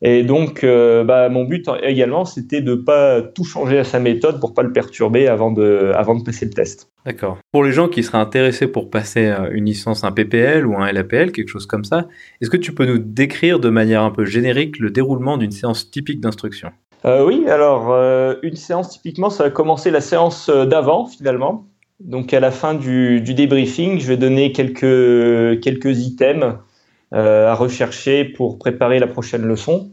Et 0.00 0.22
donc, 0.22 0.62
euh, 0.62 1.02
bah, 1.02 1.28
mon 1.28 1.44
but 1.44 1.68
également, 1.82 2.24
c'était 2.24 2.60
de 2.60 2.72
ne 2.72 2.76
pas 2.76 3.20
tout 3.20 3.42
changer 3.42 3.78
à 3.78 3.84
sa 3.84 3.98
méthode 3.98 4.38
pour 4.38 4.54
pas 4.54 4.62
le 4.62 4.72
perturber 4.72 5.26
avant 5.26 5.50
de, 5.50 5.90
avant 5.94 6.14
de 6.14 6.22
passer 6.22 6.44
le 6.44 6.52
test. 6.52 6.88
D'accord. 7.04 7.38
Pour 7.50 7.64
les 7.64 7.72
gens 7.72 7.88
qui 7.88 8.04
seraient 8.04 8.18
intéressés 8.18 8.68
pour 8.68 8.90
passer 8.90 9.26
euh, 9.26 9.50
une 9.50 9.64
licence, 9.64 10.04
un 10.04 10.12
PPL 10.12 10.66
ou 10.66 10.76
un 10.76 10.92
LAPL, 10.92 11.32
quelque 11.32 11.48
chose 11.48 11.66
comme 11.66 11.84
ça, 11.84 12.06
est-ce 12.40 12.50
que 12.50 12.56
tu 12.56 12.72
peux 12.72 12.86
nous 12.86 12.98
décrire 12.98 13.58
de 13.58 13.70
manière 13.70 14.02
un 14.02 14.10
peu 14.10 14.24
générique 14.24 14.78
le 14.78 14.90
déroulement 14.90 15.36
d'une 15.36 15.50
séance 15.50 15.90
typique 15.90 16.20
d'instruction? 16.20 16.70
Euh, 17.04 17.24
Oui, 17.24 17.48
alors 17.48 17.90
euh, 17.90 18.36
une 18.42 18.56
séance 18.56 18.90
typiquement, 18.90 19.30
ça 19.30 19.44
va 19.44 19.50
commencer 19.50 19.90
la 19.90 20.00
séance 20.00 20.48
d'avant 20.48 21.06
finalement. 21.06 21.66
Donc 22.00 22.32
à 22.32 22.40
la 22.40 22.50
fin 22.50 22.74
du, 22.74 23.20
débriefing, 23.20 23.98
je 23.98 24.06
vais 24.06 24.16
donner 24.16 24.52
quelques, 24.52 25.60
quelques 25.60 25.98
items 25.98 26.54
euh, 27.12 27.48
à 27.48 27.54
rechercher 27.54 28.24
pour 28.24 28.58
préparer 28.58 28.98
la 28.98 29.06
prochaine 29.06 29.42
leçon. 29.42 29.90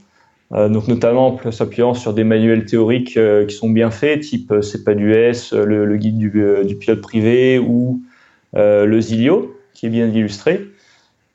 Euh, 0.54 0.70
donc 0.70 0.88
notamment 0.88 1.40
en 1.44 1.52
s'appuyant 1.52 1.96
sur 1.96 2.14
des 2.14 2.24
manuels 2.24 2.66
théoriques 2.66 3.18
euh, 3.18 3.46
qui 3.46 3.56
sont 3.56 3.70
bien 3.70 3.90
faits, 3.90 4.22
type 4.22 4.52
euh, 4.52 4.62
C'est 4.62 4.84
pas 4.84 4.94
du 4.94 5.12
S, 5.14 5.54
le, 5.54 5.86
le 5.86 5.98
guide 5.98 6.18
du, 6.18 6.30
du, 6.66 6.76
pilote 6.76 7.02
privé 7.02 7.58
ou 7.60 8.02
le 8.54 9.02
Zilio, 9.02 9.58
qui 9.74 9.88
est 9.88 9.90
bien 9.90 10.08
illustré. 10.08 10.62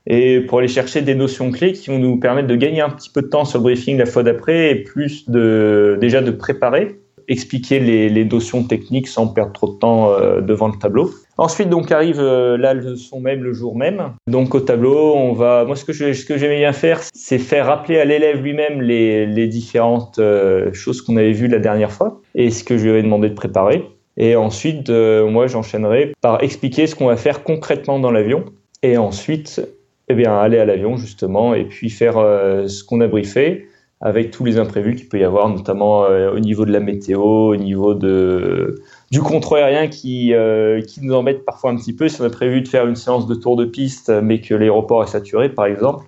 Et 0.07 0.41
pour 0.41 0.61
aller 0.61 0.69
chercher 0.69 1.03
des 1.03 1.15
notions 1.15 1.51
clés 1.51 1.73
qui 1.73 1.91
vont 1.91 1.99
nous 1.99 2.19
permettre 2.19 2.49
de 2.49 2.57
gagner 2.57 2.81
un 2.81 2.89
petit 2.89 3.11
peu 3.11 3.21
de 3.21 3.27
temps 3.27 3.45
sur 3.45 3.59
le 3.59 3.65
briefing 3.65 3.99
la 3.99 4.07
fois 4.07 4.23
d'après 4.23 4.71
et 4.71 4.77
plus 4.77 5.29
de 5.29 5.99
déjà 6.01 6.23
de 6.23 6.31
préparer 6.31 6.99
expliquer 7.29 7.81
les, 7.81 8.25
notions 8.25 8.65
techniques 8.65 9.09
sans 9.09 9.29
perdre 9.29 9.53
trop 9.53 9.69
de 9.69 9.79
temps 9.79 10.13
euh, 10.13 10.41
devant 10.41 10.69
le 10.69 10.79
tableau. 10.79 11.11
Ensuite, 11.41 11.71
donc 11.71 11.91
arrive 11.91 12.21
euh, 12.21 12.59
la 12.59 12.75
leçon 12.75 13.19
même 13.19 13.43
le 13.43 13.55
jour 13.55 13.75
même. 13.75 14.13
Donc 14.27 14.55
au 14.55 14.61
tableau, 14.61 15.15
on 15.15 15.33
va. 15.33 15.65
Moi, 15.65 15.75
ce 15.75 15.87
que 15.87 16.37
j'aimais 16.37 16.59
bien 16.59 16.75
faire, 16.75 17.01
c'est 17.15 17.39
faire 17.39 17.65
rappeler 17.65 17.99
à 17.99 18.05
l'élève 18.05 18.43
lui-même 18.43 18.83
les, 18.83 19.25
les, 19.25 19.47
différentes 19.47 20.19
euh, 20.19 20.71
choses 20.75 21.01
qu'on 21.01 21.17
avait 21.17 21.33
vues 21.33 21.49
la 21.49 21.59
dernière 21.59 21.93
fois 21.93 22.21
et 22.35 22.51
ce 22.51 22.63
que 22.63 22.77
je 22.77 22.83
lui 22.83 22.91
avais 22.91 23.03
demandé 23.03 23.31
de 23.31 23.35
préparer. 23.35 23.87
Et 24.19 24.37
ensuite, 24.37 24.91
euh, 24.91 25.31
moi, 25.31 25.47
j'enchaînerai 25.47 26.13
par 26.21 26.43
expliquer 26.43 26.87
ce 26.87 26.95
qu'on 26.95 27.07
va 27.07 27.17
faire 27.17 27.43
concrètement 27.43 27.99
dans 27.99 28.11
l'avion. 28.11 28.45
Et 28.83 28.99
ensuite, 28.99 29.67
eh 30.11 30.15
bien, 30.15 30.39
aller 30.39 30.59
à 30.59 30.67
l'avion 30.67 30.99
justement 30.99 31.55
et 31.55 31.65
puis 31.65 31.89
faire 31.89 32.17
ce 32.17 32.85
qu'on 32.85 33.01
a 33.01 33.07
briefé 33.07 33.67
avec 34.01 34.31
tous 34.31 34.45
les 34.45 34.59
imprévus 34.59 34.97
qu'il 34.97 35.09
peut 35.09 35.19
y 35.19 35.25
avoir, 35.25 35.49
notamment 35.49 36.05
euh, 36.05 36.33
au 36.33 36.39
niveau 36.39 36.65
de 36.65 36.73
la 36.73 36.81
météo, 36.81 37.21
au 37.21 37.57
niveau 37.57 37.95
de, 37.95 38.83
du 39.11 39.21
contrôle 39.21 39.59
aérien 39.59 39.89
qui, 39.89 40.33
euh, 40.35 40.81
qui 40.81 41.03
nous 41.03 41.15
embête 41.15 41.45
parfois 41.45 41.71
un 41.71 41.77
petit 41.77 41.95
peu. 41.95 42.09
Si 42.09 42.21
on 42.21 42.25
a 42.25 42.31
prévu 42.31 42.63
de 42.63 42.69
faire 42.69 42.87
une 42.87 42.97
séance 42.97 43.27
de 43.27 43.35
tour 43.35 43.57
de 43.57 43.67
piste, 43.67 44.11
mais 44.23 44.41
que 44.41 44.55
l'aéroport 44.55 45.05
est 45.05 45.09
saturé, 45.09 45.51
par 45.51 45.67
exemple, 45.67 46.07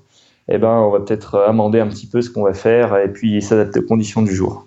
eh 0.49 0.59
ben, 0.59 0.71
on 0.71 0.91
va 0.91 1.01
peut-être 1.01 1.39
amender 1.39 1.81
un 1.81 1.89
petit 1.89 2.07
peu 2.07 2.23
ce 2.23 2.31
qu'on 2.31 2.43
va 2.43 2.55
faire 2.55 2.97
et 2.97 3.13
puis 3.13 3.43
s'adapter 3.43 3.81
aux 3.81 3.87
conditions 3.87 4.23
du 4.23 4.35
jour. 4.35 4.67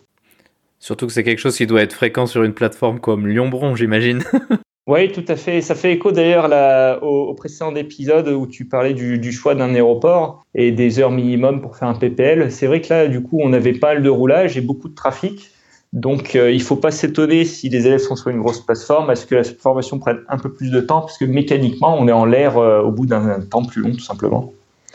Surtout 0.79 1.07
que 1.07 1.13
c'est 1.13 1.23
quelque 1.23 1.39
chose 1.39 1.57
qui 1.57 1.65
doit 1.65 1.81
être 1.81 1.93
fréquent 1.93 2.27
sur 2.27 2.43
une 2.43 2.53
plateforme 2.53 2.99
comme 2.99 3.27
Lyon-Bron, 3.27 3.75
j'imagine. 3.75 4.23
Oui, 4.87 5.11
tout 5.11 5.25
à 5.27 5.35
fait. 5.35 5.61
Ça 5.61 5.73
fait 5.73 5.93
écho 5.93 6.11
d'ailleurs 6.11 7.01
au, 7.01 7.29
au, 7.29 7.33
précédent 7.33 7.73
épisode 7.75 8.27
où 8.27 8.45
tu 8.45 8.65
parlais 8.65 8.93
du, 8.93 9.31
choix 9.31 9.55
d'un 9.55 9.73
aéroport 9.73 10.45
et 10.53 10.71
des 10.71 10.99
heures 10.99 11.11
minimum 11.11 11.61
pour 11.61 11.75
faire 11.75 11.87
un 11.87 11.95
PPL. 11.95 12.51
C'est 12.51 12.67
vrai 12.67 12.81
que 12.81 12.93
là, 12.93 13.07
du 13.07 13.23
coup, 13.23 13.39
on 13.41 13.51
avait 13.53 13.73
pas 13.73 13.95
mal 13.95 14.03
de 14.03 14.09
roulage 14.09 14.57
et 14.57 14.61
beaucoup 14.61 14.87
de 14.87 14.93
trafic. 14.93 15.49
Donc, 15.91 16.35
euh, 16.35 16.51
il 16.51 16.61
faut 16.61 16.75
pas 16.75 16.91
s'étonner 16.91 17.45
si 17.45 17.69
les 17.69 17.87
élèves 17.87 18.01
sont 18.01 18.15
sur 18.15 18.29
une 18.29 18.41
grosse 18.41 18.59
plateforme, 18.59 19.09
à 19.09 19.15
ce 19.15 19.25
que 19.25 19.33
la 19.33 19.43
formation 19.43 19.97
prenne 19.97 20.19
un 20.27 20.37
peu 20.37 20.51
plus 20.51 20.69
de 20.69 20.81
temps, 20.81 21.01
parce 21.01 21.17
que 21.17 21.25
mécaniquement, 21.25 21.95
on 21.97 22.07
est 22.07 22.11
en 22.11 22.25
l'air 22.25 22.57
euh, 22.57 22.81
au 22.81 22.91
bout 22.91 23.05
d'un 23.05 23.39
temps 23.39 23.63
plus 23.63 23.81
long, 23.81 23.91
tout 23.91 24.01
simplement. 24.01 24.51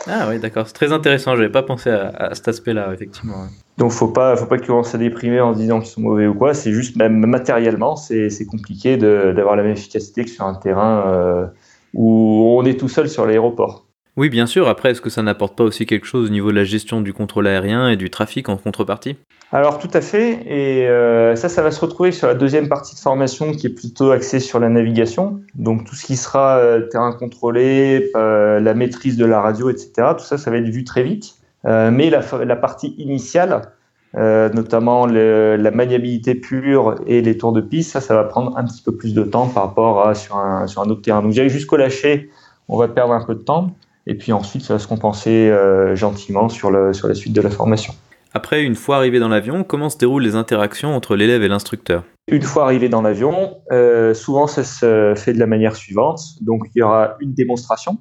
Ah 0.07 0.27
oui, 0.29 0.39
d'accord, 0.39 0.67
c'est 0.67 0.73
très 0.73 0.91
intéressant. 0.91 1.35
J'avais 1.35 1.49
pas 1.51 1.63
pensé 1.63 1.89
à, 1.89 2.33
cet 2.33 2.47
aspect-là, 2.47 2.91
effectivement. 2.93 3.45
Donc 3.77 3.91
faut 3.91 4.07
pas, 4.07 4.35
faut 4.35 4.45
pas 4.45 4.57
que 4.57 4.61
tu 4.61 4.67
commences 4.67 4.93
à 4.95 4.97
déprimer 4.97 5.39
en 5.39 5.53
se 5.53 5.59
disant 5.59 5.79
qu'ils 5.79 5.89
sont 5.89 6.01
mauvais 6.01 6.27
ou 6.27 6.33
quoi. 6.33 6.53
C'est 6.53 6.71
juste 6.71 6.95
même 6.95 7.25
matériellement, 7.25 7.95
c'est 7.95 8.45
compliqué 8.49 8.97
d'avoir 8.97 9.55
la 9.55 9.63
même 9.63 9.73
efficacité 9.73 10.25
que 10.25 10.29
sur 10.29 10.45
un 10.45 10.55
terrain 10.55 11.03
euh, 11.07 11.47
où 11.93 12.57
on 12.57 12.65
est 12.65 12.79
tout 12.79 12.89
seul 12.89 13.09
sur 13.09 13.25
l'aéroport. 13.25 13.85
Oui, 14.17 14.29
bien 14.29 14.45
sûr. 14.45 14.67
Après, 14.67 14.91
est-ce 14.91 15.01
que 15.01 15.09
ça 15.09 15.23
n'apporte 15.23 15.57
pas 15.57 15.63
aussi 15.63 15.85
quelque 15.85 16.05
chose 16.05 16.27
au 16.27 16.31
niveau 16.31 16.51
de 16.51 16.57
la 16.57 16.65
gestion 16.65 17.01
du 17.01 17.13
contrôle 17.13 17.47
aérien 17.47 17.89
et 17.89 17.95
du 17.95 18.09
trafic 18.09 18.49
en 18.49 18.57
contrepartie? 18.57 19.17
Alors 19.53 19.79
tout 19.79 19.89
à 19.93 20.01
fait. 20.01 20.39
Et 20.45 20.87
euh, 20.87 21.35
ça, 21.35 21.49
ça 21.49 21.61
va 21.61 21.71
se 21.71 21.79
retrouver 21.81 22.11
sur 22.11 22.27
la 22.27 22.35
deuxième 22.35 22.69
partie 22.69 22.95
de 22.95 22.99
formation 22.99 23.51
qui 23.51 23.67
est 23.67 23.71
plutôt 23.73 24.11
axée 24.11 24.39
sur 24.39 24.59
la 24.59 24.69
navigation. 24.69 25.41
Donc 25.55 25.85
tout 25.85 25.95
ce 25.95 26.05
qui 26.05 26.15
sera 26.15 26.57
euh, 26.57 26.87
terrain 26.87 27.11
contrôlé, 27.13 28.11
euh, 28.15 28.59
la 28.59 28.73
maîtrise 28.73 29.17
de 29.17 29.25
la 29.25 29.41
radio, 29.41 29.69
etc. 29.69 29.91
Tout 30.17 30.23
ça, 30.23 30.37
ça 30.37 30.51
va 30.51 30.57
être 30.57 30.69
vu 30.69 30.83
très 30.83 31.03
vite. 31.03 31.35
Mais 31.63 32.09
la, 32.09 32.55
partie 32.55 32.95
initiale, 32.97 33.73
notamment 34.15 35.05
la 35.05 35.69
maniabilité 35.69 36.33
pure 36.33 36.95
et 37.05 37.21
les 37.21 37.37
tours 37.37 37.53
de 37.53 37.61
piste, 37.61 37.91
ça, 37.91 38.01
ça 38.01 38.15
va 38.15 38.23
prendre 38.23 38.57
un 38.57 38.63
petit 38.65 38.81
peu 38.81 38.95
plus 38.95 39.13
de 39.13 39.21
temps 39.21 39.47
par 39.47 39.67
rapport 39.67 40.07
à 40.07 40.15
sur 40.15 40.37
un, 40.37 40.65
sur 40.65 40.81
un 40.81 40.89
autre 40.89 41.03
terrain. 41.03 41.21
Donc, 41.21 41.33
jusqu'au 41.33 41.77
lâcher, 41.77 42.31
on 42.67 42.79
va 42.79 42.87
perdre 42.87 43.13
un 43.13 43.23
peu 43.23 43.35
de 43.35 43.41
temps. 43.41 43.75
Et 44.07 44.15
puis 44.15 44.31
ensuite, 44.31 44.63
ça 44.63 44.73
va 44.73 44.79
se 44.79 44.87
compenser 44.87 45.49
euh, 45.49 45.95
gentiment 45.95 46.49
sur, 46.49 46.71
le, 46.71 46.93
sur 46.93 47.07
la 47.07 47.13
suite 47.13 47.33
de 47.33 47.41
la 47.41 47.49
formation. 47.49 47.93
Après, 48.33 48.63
une 48.63 48.75
fois 48.75 48.95
arrivé 48.95 49.19
dans 49.19 49.27
l'avion, 49.27 49.63
comment 49.63 49.89
se 49.89 49.97
déroulent 49.97 50.23
les 50.23 50.35
interactions 50.35 50.95
entre 50.95 51.15
l'élève 51.15 51.43
et 51.43 51.47
l'instructeur? 51.47 52.03
Une 52.27 52.41
fois 52.41 52.63
arrivé 52.63 52.87
dans 52.87 53.01
l'avion, 53.01 53.57
euh, 53.71 54.13
souvent 54.13 54.47
ça 54.47 54.63
se 54.63 55.13
fait 55.17 55.33
de 55.33 55.39
la 55.39 55.47
manière 55.47 55.75
suivante. 55.75 56.21
Donc 56.41 56.63
il 56.73 56.79
y 56.79 56.81
aura 56.81 57.15
une 57.19 57.33
démonstration 57.33 57.97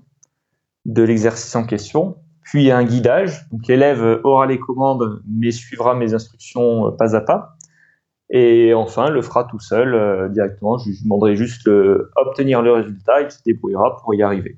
de 0.86 1.02
l'exercice 1.02 1.54
en 1.56 1.64
question, 1.64 2.16
puis 2.42 2.70
un 2.70 2.84
guidage. 2.84 3.48
Donc 3.50 3.66
l'élève 3.66 4.20
aura 4.22 4.46
les 4.46 4.58
commandes, 4.58 5.20
mais 5.28 5.50
suivra 5.50 5.94
mes 5.94 6.14
instructions 6.14 6.92
pas 6.92 7.16
à 7.16 7.20
pas. 7.20 7.56
Et 8.30 8.72
enfin, 8.74 9.10
le 9.10 9.22
fera 9.22 9.44
tout 9.44 9.58
seul 9.58 9.94
euh, 9.94 10.28
directement. 10.28 10.78
Je 10.78 10.90
lui 10.90 11.02
demanderai 11.02 11.34
juste 11.34 11.66
de 11.66 12.10
obtenir 12.16 12.62
le 12.62 12.72
résultat, 12.72 13.22
il 13.22 13.30
se 13.30 13.42
débrouillera 13.44 13.96
pour 14.00 14.14
y 14.14 14.22
arriver. 14.22 14.56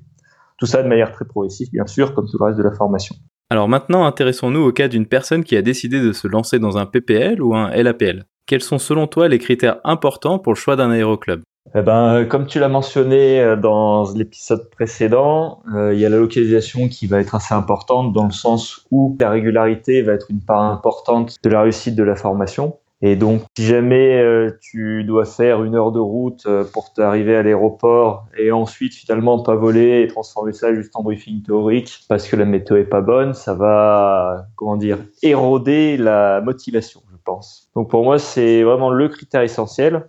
Tout 0.59 0.65
ça 0.65 0.83
de 0.83 0.87
manière 0.87 1.11
très 1.11 1.25
progressive, 1.25 1.69
bien 1.71 1.87
sûr, 1.87 2.13
comme 2.13 2.27
tout 2.29 2.37
le 2.39 2.45
reste 2.45 2.57
de 2.57 2.63
la 2.63 2.73
formation. 2.73 3.15
Alors 3.49 3.69
maintenant, 3.69 4.05
intéressons-nous 4.05 4.61
au 4.61 4.71
cas 4.71 4.87
d'une 4.87 5.05
personne 5.05 5.43
qui 5.43 5.55
a 5.55 5.61
décidé 5.61 6.01
de 6.01 6.11
se 6.11 6.27
lancer 6.27 6.59
dans 6.59 6.77
un 6.77 6.85
PPL 6.85 7.41
ou 7.41 7.55
un 7.55 7.69
LAPL. 7.69 8.25
Quels 8.45 8.63
sont 8.63 8.79
selon 8.79 9.07
toi 9.07 9.27
les 9.27 9.39
critères 9.39 9.77
importants 9.83 10.39
pour 10.39 10.53
le 10.53 10.57
choix 10.57 10.75
d'un 10.75 10.91
aéroclub? 10.91 11.43
Eh 11.75 11.81
ben, 11.81 12.25
comme 12.25 12.45
tu 12.45 12.59
l'as 12.59 12.67
mentionné 12.67 13.39
euh, 13.39 13.55
dans 13.55 14.11
l'épisode 14.13 14.69
précédent, 14.69 15.61
euh, 15.73 15.93
il 15.93 15.99
y 15.99 16.05
a 16.05 16.09
la 16.09 16.17
localisation 16.17 16.89
qui 16.89 17.07
va 17.07 17.19
être 17.19 17.35
assez 17.35 17.53
importante 17.53 18.11
dans 18.11 18.25
le 18.25 18.31
sens 18.31 18.85
où 18.91 19.15
la 19.19 19.29
régularité 19.29 20.01
va 20.01 20.13
être 20.13 20.29
une 20.29 20.41
part 20.41 20.61
importante 20.61 21.35
de 21.41 21.49
la 21.49 21.61
réussite 21.61 21.95
de 21.95 22.03
la 22.03 22.15
formation. 22.15 22.77
Et 23.05 23.17
donc, 23.17 23.41
si 23.57 23.65
jamais 23.65 24.21
euh, 24.21 24.49
tu 24.61 25.03
dois 25.03 25.25
faire 25.25 25.65
une 25.65 25.75
heure 25.75 25.91
de 25.91 25.99
route 25.99 26.47
pour 26.71 26.93
t'arriver 26.93 27.35
à 27.35 27.43
l'aéroport 27.43 28.27
et 28.37 28.53
ensuite 28.53 28.93
finalement 28.93 29.43
pas 29.43 29.55
voler 29.55 30.03
et 30.03 30.07
transformer 30.07 30.53
ça 30.53 30.73
juste 30.73 30.95
en 30.95 31.03
briefing 31.03 31.43
théorique 31.43 32.05
parce 32.07 32.29
que 32.29 32.37
la 32.37 32.45
météo 32.45 32.77
est 32.77 32.85
pas 32.85 33.01
bonne, 33.01 33.33
ça 33.33 33.53
va, 33.55 34.47
comment 34.55 34.77
dire, 34.77 34.99
éroder 35.21 35.97
la 35.97 36.39
motivation, 36.39 37.01
je 37.11 37.17
pense. 37.25 37.69
Donc 37.75 37.89
pour 37.89 38.05
moi, 38.05 38.19
c'est 38.19 38.63
vraiment 38.63 38.89
le 38.89 39.09
critère 39.09 39.41
essentiel. 39.41 40.07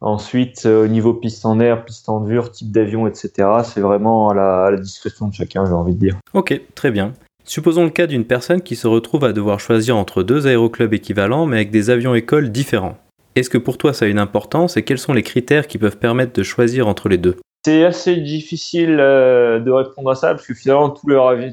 Ensuite, 0.00 0.66
euh, 0.66 0.84
au 0.84 0.86
niveau 0.86 1.14
piste 1.14 1.46
en 1.46 1.58
air, 1.60 1.84
piste 1.84 2.08
en 2.08 2.20
dur, 2.20 2.50
type 2.52 2.70
d'avion, 2.70 3.06
etc., 3.06 3.48
c'est 3.64 3.80
vraiment 3.80 4.28
à 4.28 4.34
la, 4.34 4.76
discrétion 4.76 5.28
de 5.28 5.34
chacun, 5.34 5.64
j'ai 5.64 5.72
envie 5.72 5.94
de 5.94 5.98
dire. 5.98 6.18
Ok, 6.34 6.60
très 6.74 6.90
bien. 6.90 7.12
Supposons 7.46 7.84
le 7.84 7.90
cas 7.90 8.06
d'une 8.06 8.24
personne 8.24 8.62
qui 8.62 8.74
se 8.74 8.86
retrouve 8.86 9.24
à 9.24 9.34
devoir 9.34 9.60
choisir 9.60 9.98
entre 9.98 10.22
deux 10.22 10.46
aéroclubs 10.46 10.94
équivalents 10.94 11.44
mais 11.44 11.56
avec 11.56 11.70
des 11.70 11.90
avions 11.90 12.14
écoles 12.14 12.50
différents. 12.50 12.96
Est-ce 13.36 13.50
que 13.50 13.58
pour 13.58 13.76
toi 13.76 13.92
ça 13.92 14.06
a 14.06 14.08
une 14.08 14.18
importance 14.18 14.78
et 14.78 14.82
quels 14.82 14.98
sont 14.98 15.12
les 15.12 15.22
critères 15.22 15.66
qui 15.66 15.76
peuvent 15.76 15.98
permettre 15.98 16.32
de 16.32 16.42
choisir 16.42 16.88
entre 16.88 17.10
les 17.10 17.18
deux? 17.18 17.36
C'est 17.66 17.84
assez 17.84 18.16
difficile 18.16 18.96
euh, 18.98 19.60
de 19.60 19.70
répondre 19.70 20.10
à 20.10 20.14
ça 20.14 20.28
parce 20.28 20.46
que 20.46 20.54
finalement 20.54 20.88
tous, 20.88 21.06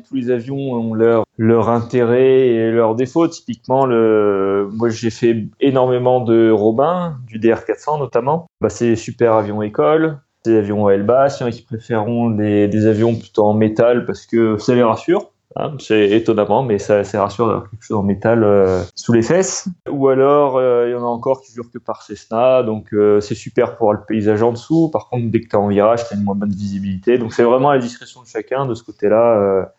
tous 0.07 0.15
les 0.15 0.29
avions 0.29 0.73
ont 0.73 0.93
leur, 0.93 1.69
intérêt 1.69 2.47
et 2.47 2.71
leurs 2.71 2.95
défauts. 2.95 3.27
Typiquement, 3.27 3.85
moi 3.87 4.89
j'ai 4.89 5.09
fait 5.09 5.45
énormément 5.59 6.21
de 6.21 6.51
Robin, 6.51 7.17
du 7.27 7.37
DR400 7.37 7.99
notamment. 7.99 8.47
Bah, 8.61 8.69
c'est 8.69 8.95
super 8.95 9.33
avions 9.33 9.61
école, 9.61 10.19
des 10.45 10.55
avions 10.55 10.87
à 10.87 10.93
aile 10.93 11.05
basse. 11.05 11.43
Il 11.45 11.51
qui 11.51 11.63
préféreront 11.63 12.29
des, 12.29 12.69
des 12.69 12.85
avions 12.85 13.15
plutôt 13.15 13.43
en 13.43 13.53
métal 13.53 14.05
parce 14.05 14.25
que 14.25 14.57
ça 14.57 14.73
les 14.73 14.83
rassure. 14.83 15.31
Hein, 15.57 15.75
c'est 15.79 16.09
étonnamment, 16.11 16.63
mais 16.63 16.79
ça, 16.79 17.03
c'est 17.03 17.17
rassurant 17.17 17.47
d'avoir 17.47 17.69
quelque 17.69 17.83
chose 17.83 17.97
en 17.97 18.03
métal 18.03 18.43
euh, 18.43 18.83
sous 18.95 19.11
les 19.11 19.21
fesses. 19.21 19.67
Ou 19.89 20.07
alors, 20.07 20.57
euh, 20.57 20.87
il 20.87 20.91
y 20.91 20.95
en 20.95 21.03
a 21.03 21.07
encore 21.07 21.41
qui 21.41 21.51
jurent 21.51 21.69
que 21.71 21.77
par 21.77 22.03
Cessna, 22.03 22.63
donc 22.63 22.93
euh, 22.93 23.19
c'est 23.19 23.35
super 23.35 23.75
pour 23.75 23.91
le 23.93 23.99
paysage 24.07 24.41
en 24.43 24.53
dessous. 24.53 24.89
Par 24.89 25.09
contre, 25.09 25.29
dès 25.29 25.41
que 25.41 25.49
tu 25.49 25.51
es 25.51 25.55
en 25.55 25.67
virage, 25.67 26.07
tu 26.07 26.13
as 26.13 26.17
une 26.17 26.23
moins 26.23 26.35
bonne 26.35 26.53
visibilité. 26.53 27.17
Donc 27.17 27.33
c'est 27.33 27.43
vraiment 27.43 27.69
à 27.69 27.75
la 27.75 27.81
discrétion 27.81 28.21
de 28.21 28.27
chacun 28.27 28.65
de 28.65 28.73
ce 28.73 28.83
côté-là. 28.83 29.69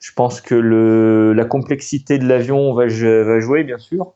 je 0.00 0.12
pense 0.14 0.40
que 0.40 0.54
le, 0.56 1.32
la 1.32 1.44
complexité 1.44 2.18
de 2.18 2.26
l'avion 2.26 2.74
va, 2.74 2.86
va 2.86 3.40
jouer, 3.40 3.62
bien 3.62 3.78
sûr 3.78 4.14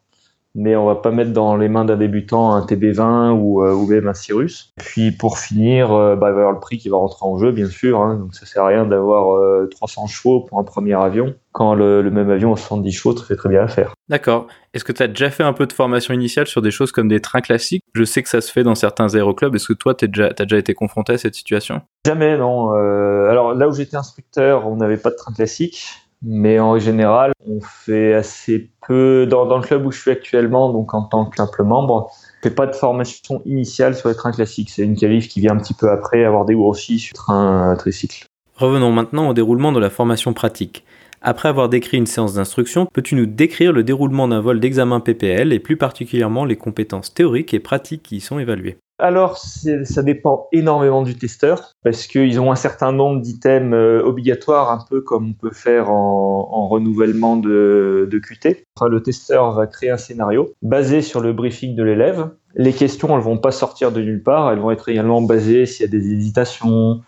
mais 0.54 0.76
on 0.76 0.86
va 0.86 0.94
pas 0.94 1.10
mettre 1.10 1.32
dans 1.32 1.56
les 1.56 1.68
mains 1.68 1.84
d'un 1.84 1.96
débutant 1.96 2.52
un 2.52 2.64
TB20 2.64 3.32
ou, 3.32 3.62
euh, 3.62 3.72
ou 3.72 3.86
même 3.86 4.06
un 4.06 4.14
Cirrus. 4.14 4.72
Puis 4.76 5.10
pour 5.10 5.38
finir, 5.38 5.92
euh, 5.92 6.14
bah, 6.14 6.28
il 6.30 6.34
va 6.34 6.38
y 6.38 6.40
avoir 6.40 6.52
le 6.52 6.60
prix 6.60 6.78
qui 6.78 6.88
va 6.88 6.96
rentrer 6.96 7.26
en 7.26 7.36
jeu, 7.38 7.50
bien 7.50 7.66
sûr. 7.66 8.00
Hein, 8.00 8.16
donc 8.16 8.34
ça 8.34 8.46
sert 8.46 8.62
à 8.62 8.68
rien 8.68 8.84
d'avoir 8.84 9.68
300 9.70 10.04
euh, 10.04 10.06
chevaux 10.06 10.40
pour 10.40 10.58
un 10.58 10.64
premier 10.64 10.94
avion 10.94 11.34
quand 11.52 11.74
le, 11.74 12.02
le 12.02 12.10
même 12.10 12.30
avion 12.30 12.52
à 12.52 12.56
70 12.56 12.92
chevaux 12.92 13.16
fait 13.16 13.36
très 13.36 13.48
bien 13.48 13.60
l'affaire. 13.60 13.94
D'accord. 14.08 14.48
Est-ce 14.74 14.84
que 14.84 14.92
tu 14.92 15.02
as 15.04 15.08
déjà 15.08 15.30
fait 15.30 15.44
un 15.44 15.52
peu 15.52 15.66
de 15.66 15.72
formation 15.72 16.12
initiale 16.12 16.48
sur 16.48 16.62
des 16.62 16.72
choses 16.72 16.90
comme 16.90 17.06
des 17.06 17.20
trains 17.20 17.40
classiques? 17.40 17.82
Je 17.94 18.02
sais 18.02 18.22
que 18.24 18.28
ça 18.28 18.40
se 18.40 18.50
fait 18.50 18.64
dans 18.64 18.74
certains 18.74 19.14
aéroclubs. 19.14 19.54
Est-ce 19.54 19.68
que 19.68 19.72
toi, 19.72 19.94
tu 19.94 20.04
as 20.04 20.08
déjà, 20.08 20.30
déjà 20.30 20.58
été 20.58 20.74
confronté 20.74 21.12
à 21.12 21.18
cette 21.18 21.36
situation? 21.36 21.80
Jamais, 22.06 22.36
non. 22.36 22.70
alors 22.72 23.54
là 23.54 23.68
où 23.68 23.72
j'étais 23.72 23.96
instructeur, 23.96 24.66
on 24.66 24.76
n'avait 24.76 24.96
pas 24.96 25.10
de 25.10 25.16
train 25.16 25.32
classique. 25.32 26.03
Mais 26.22 26.58
en 26.58 26.78
général, 26.78 27.32
on 27.46 27.60
fait 27.60 28.14
assez 28.14 28.70
peu 28.86 29.26
dans, 29.26 29.56
le 29.56 29.62
club 29.62 29.86
où 29.86 29.92
je 29.92 30.00
suis 30.00 30.10
actuellement, 30.10 30.72
donc 30.72 30.94
en 30.94 31.02
tant 31.02 31.26
que 31.26 31.36
simple 31.36 31.64
membre. 31.64 32.10
On 32.10 32.42
fait 32.42 32.54
pas 32.54 32.66
de 32.66 32.74
formation 32.74 33.42
initiale 33.44 33.94
sur 33.94 34.08
les 34.08 34.14
trains 34.14 34.32
classiques. 34.32 34.70
C'est 34.70 34.84
une 34.84 34.96
qualif 34.96 35.28
qui 35.28 35.40
vient 35.40 35.52
un 35.52 35.58
petit 35.58 35.74
peu 35.74 35.90
après 35.90 36.24
avoir 36.24 36.44
dégrossi 36.44 36.98
sur 36.98 37.12
le 37.14 37.16
train 37.16 37.76
tricycle. 37.78 38.26
Revenons 38.56 38.92
maintenant 38.92 39.28
au 39.28 39.34
déroulement 39.34 39.72
de 39.72 39.80
la 39.80 39.90
formation 39.90 40.32
pratique. 40.32 40.84
Après 41.26 41.48
avoir 41.48 41.70
décrit 41.70 41.96
une 41.96 42.06
séance 42.06 42.34
d'instruction, 42.34 42.86
peux-tu 42.92 43.14
nous 43.14 43.26
décrire 43.26 43.72
le 43.72 43.82
déroulement 43.82 44.28
d'un 44.28 44.40
vol 44.40 44.60
d'examen 44.60 45.00
PPL 45.00 45.52
et 45.54 45.58
plus 45.58 45.78
particulièrement 45.78 46.44
les 46.44 46.56
compétences 46.56 47.14
théoriques 47.14 47.54
et 47.54 47.60
pratiques 47.60 48.02
qui 48.02 48.16
y 48.16 48.20
sont 48.20 48.38
évaluées? 48.38 48.76
Alors, 48.98 49.38
ça 49.38 50.02
dépend 50.04 50.46
énormément 50.52 51.02
du 51.02 51.16
testeur 51.16 51.72
parce 51.82 52.06
qu'ils 52.06 52.38
ont 52.38 52.52
un 52.52 52.56
certain 52.56 52.92
nombre 52.92 53.20
d'items 53.20 53.74
euh, 53.74 54.00
obligatoires, 54.04 54.70
un 54.70 54.84
peu 54.88 55.00
comme 55.00 55.30
on 55.30 55.32
peut 55.32 55.52
faire 55.52 55.90
en, 55.90 56.68
renouvellement 56.68 57.36
de, 57.36 58.08
QT. 58.22 58.64
le 58.88 59.02
testeur 59.02 59.52
va 59.52 59.66
créer 59.66 59.90
un 59.90 59.96
scénario 59.96 60.52
basé 60.62 61.02
sur 61.02 61.20
le 61.20 61.32
briefing 61.32 61.74
de 61.74 61.82
l'élève. 61.82 62.30
Les 62.54 62.72
questions, 62.72 63.16
elles 63.16 63.22
vont 63.22 63.38
pas 63.38 63.50
sortir 63.50 63.90
de 63.90 64.00
nulle 64.00 64.22
part, 64.22 64.52
elles 64.52 64.60
vont 64.60 64.70
être 64.70 64.88
également 64.88 65.20
basées 65.20 65.66
s'il 65.66 65.84
y 65.84 65.88
a 65.88 65.90
des 65.90 66.12
hésitations 66.12 67.02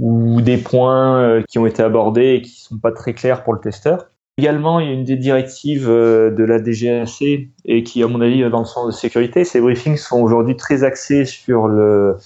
ou 0.00 0.40
des 0.40 0.58
points 0.58 1.20
euh, 1.22 1.42
qui 1.48 1.58
ont 1.58 1.66
été 1.66 1.82
abordés 1.82 2.34
et 2.34 2.42
qui 2.42 2.60
sont 2.60 2.78
pas 2.78 2.92
très 2.92 3.14
clairs 3.14 3.44
pour 3.44 3.54
le 3.54 3.60
testeur. 3.60 4.10
Également, 4.38 4.78
il 4.78 4.86
y 4.86 4.90
a 4.90 4.92
une 4.92 5.04
des 5.04 5.16
directives 5.16 5.90
euh, 5.90 6.30
de 6.30 6.44
la 6.44 6.60
DGAC 6.60 7.22
et 7.64 7.82
qui, 7.82 8.04
à 8.04 8.06
mon 8.06 8.20
avis, 8.20 8.48
dans 8.48 8.60
le 8.60 8.64
sens 8.64 8.86
de 8.86 8.92
sécurité. 8.92 9.42
Ces 9.42 9.60
briefings 9.60 9.96
sont 9.96 10.20
aujourd'hui 10.20 10.56
très 10.56 10.84
axés 10.84 11.24
sur 11.24 11.66
le, 11.66 12.16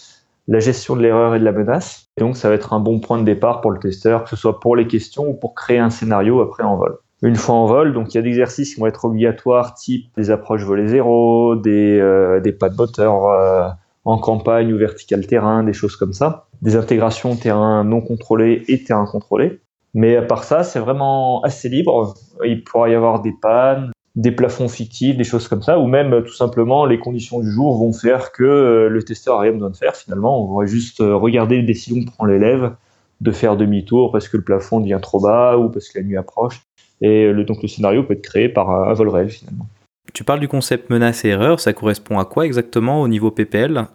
la 0.47 0.61
gestion 0.61 0.95
de 0.95 1.01
l'erreur 1.01 1.35
et 1.35 1.39
de 1.39 1.45
la 1.45 1.53
menace. 1.53 2.11
Donc, 2.19 2.37
ça 2.37 2.51
va 2.51 2.55
être 2.55 2.75
un 2.75 2.81
bon 2.81 3.01
point 3.01 3.19
de 3.19 3.25
départ 3.25 3.63
pour 3.63 3.71
le 3.71 3.79
testeur, 3.79 4.25
que 4.25 4.31
ce 4.31 4.37
soit 4.37 4.61
pour 4.61 4.77
les 4.77 4.87
questions 4.87 5.27
ou 5.27 5.33
pour 5.33 5.55
créer 5.55 5.79
un 5.79 5.89
scénario 5.89 6.43
après 6.43 6.65
en 6.65 6.77
vol. 6.77 6.99
Une 7.23 7.37
fois 7.37 7.55
en 7.55 7.67
vol, 7.67 7.95
donc 7.95 8.13
il 8.13 8.17
y 8.17 8.19
a 8.19 8.23
des 8.23 8.29
exercices 8.29 8.75
qui 8.75 8.81
vont 8.81 8.89
être 8.89 9.07
obligatoires, 9.07 9.75
type 9.75 10.11
des 10.17 10.31
approches 10.31 10.65
volées 10.65 10.89
zéro, 10.89 11.57
des, 11.57 11.99
euh, 11.99 12.41
des 12.41 12.53
pas 12.53 12.69
de 12.69 12.77
moteur 12.77 13.27
euh, 13.29 13.69
en 14.05 14.19
campagne 14.19 14.73
ou 14.73 14.77
vertical 14.77 15.27
terrain, 15.27 15.63
des 15.63 15.73
choses 15.73 15.97
comme 15.97 16.13
ça. 16.13 16.49
Des 16.61 16.77
intégrations 16.77 17.37
terrain 17.37 17.85
non 17.85 18.03
contrôlé 18.03 18.65
et 18.69 18.83
terrain 18.83 19.07
contrôlé. 19.07 19.61
Mais 19.95 20.17
à 20.17 20.23
part 20.23 20.45
ça, 20.45 20.63
c'est 20.63 20.79
vraiment 20.79 21.43
assez 21.43 21.69
libre. 21.69 22.15
Il 22.45 22.65
pourra 22.65 22.89
y 22.89 22.95
avoir 22.95 23.21
des 23.21 23.33
pannes, 23.41 23.93
des 24.15 24.33
plafonds 24.33 24.69
fictifs, 24.69 25.17
des 25.17 25.25
choses 25.25 25.49
comme 25.49 25.63
ça, 25.63 25.79
ou 25.79 25.87
même 25.87 26.23
tout 26.25 26.33
simplement 26.33 26.87
les 26.87 26.99
conditions 26.99 27.41
du 27.41 27.51
jour 27.51 27.79
vont 27.79 27.93
faire 27.93 28.33
que 28.33 28.45
euh, 28.45 28.89
le 28.89 29.03
testeur 29.03 29.37
n'a 29.37 29.43
rien 29.43 29.53
besoin 29.53 29.71
de 29.71 29.77
faire 29.77 29.97
finalement. 29.97 30.43
On 30.43 30.59
va 30.59 30.67
juste 30.67 31.01
euh, 31.01 31.17
regarder 31.17 31.57
les 31.57 31.63
décisions 31.63 32.05
que 32.05 32.11
prend 32.11 32.25
l'élève 32.25 32.75
de 33.21 33.31
faire 33.31 33.57
demi-tour 33.57 34.13
parce 34.13 34.29
que 34.29 34.37
le 34.37 34.43
plafond 34.43 34.81
devient 34.81 34.99
trop 35.01 35.21
bas 35.21 35.57
ou 35.57 35.69
parce 35.69 35.89
que 35.89 35.99
la 35.99 36.05
nuit 36.05 36.17
approche. 36.17 36.63
Et 37.01 37.33
le, 37.33 37.45
donc 37.45 37.63
le 37.63 37.69
scénario 37.69 38.05
peut 38.05 38.15
être 38.15 38.23
créé 38.23 38.49
par 38.49 38.71
un 38.71 38.93
vol 38.95 39.09
réel 39.09 39.31
finalement. 39.31 39.67
Tu 40.13 40.25
parles 40.25 40.41
du 40.41 40.49
concept 40.49 40.91
menace 40.91 41.25
et 41.25 41.29
erreur, 41.29 41.61
ça 41.61 41.73
correspond 41.73 42.19
à 42.19 42.25
quoi 42.25 42.45
exactement 42.45 43.01
au 43.01 43.09
niveau 43.09 43.31
PPL 43.31 43.87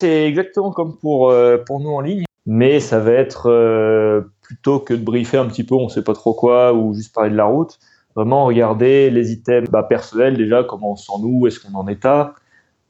C'est 0.00 0.26
exactement 0.26 0.72
comme 0.72 0.96
pour, 0.96 1.30
euh, 1.30 1.58
pour 1.58 1.80
nous 1.80 1.90
en 1.90 2.00
ligne, 2.00 2.24
mais 2.46 2.80
ça 2.80 2.98
va 2.98 3.12
être 3.12 3.48
plutôt 4.50 4.80
que 4.80 4.94
de 4.94 5.04
briefer 5.04 5.38
un 5.38 5.46
petit 5.46 5.62
peu, 5.62 5.76
on 5.76 5.88
sait 5.88 6.02
pas 6.02 6.12
trop 6.12 6.34
quoi, 6.34 6.74
ou 6.74 6.92
juste 6.92 7.14
parler 7.14 7.30
de 7.30 7.36
la 7.36 7.44
route, 7.44 7.78
vraiment 8.16 8.46
regarder 8.46 9.08
les 9.08 9.30
items 9.30 9.70
bah, 9.70 9.84
personnels 9.84 10.36
déjà, 10.36 10.64
comment 10.64 10.90
on 10.90 10.96
sent 10.96 11.12
nous, 11.22 11.46
est-ce 11.46 11.60
qu'on 11.60 11.78
en 11.78 11.86
est 11.86 12.04
à. 12.04 12.34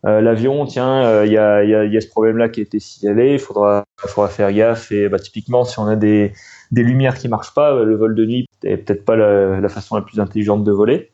Euh, 0.06 0.22
L'avion, 0.22 0.64
tiens, 0.64 1.04
euh, 1.04 1.26
il 1.26 1.32
y, 1.32 1.36
a, 1.36 1.62
y, 1.62 1.74
a, 1.74 1.84
y, 1.84 1.98
a, 1.98 2.00
ce 2.00 2.08
problème-là 2.08 2.48
qui 2.48 2.60
a 2.60 2.62
été 2.62 2.80
signalé, 2.80 3.34
il 3.34 3.38
faudra, 3.38 3.84
faire 4.30 4.50
gaffe. 4.54 4.90
Et 4.90 5.10
bah, 5.10 5.18
typiquement, 5.18 5.66
si 5.66 5.78
on 5.78 5.86
a 5.86 5.96
des, 5.96 6.32
lumières 6.72 7.18
qui 7.18 7.28
marchent 7.28 7.52
pas, 7.52 7.84
le 7.84 7.94
vol 7.94 8.14
de 8.14 8.24
nuit 8.24 8.46
est 8.64 8.78
peut-être 8.78 9.04
pas 9.04 9.16
la, 9.16 9.68
façon 9.68 9.96
la 9.96 10.02
plus 10.02 10.18
intelligente 10.18 10.64
de 10.64 10.72
voler. 10.72 11.12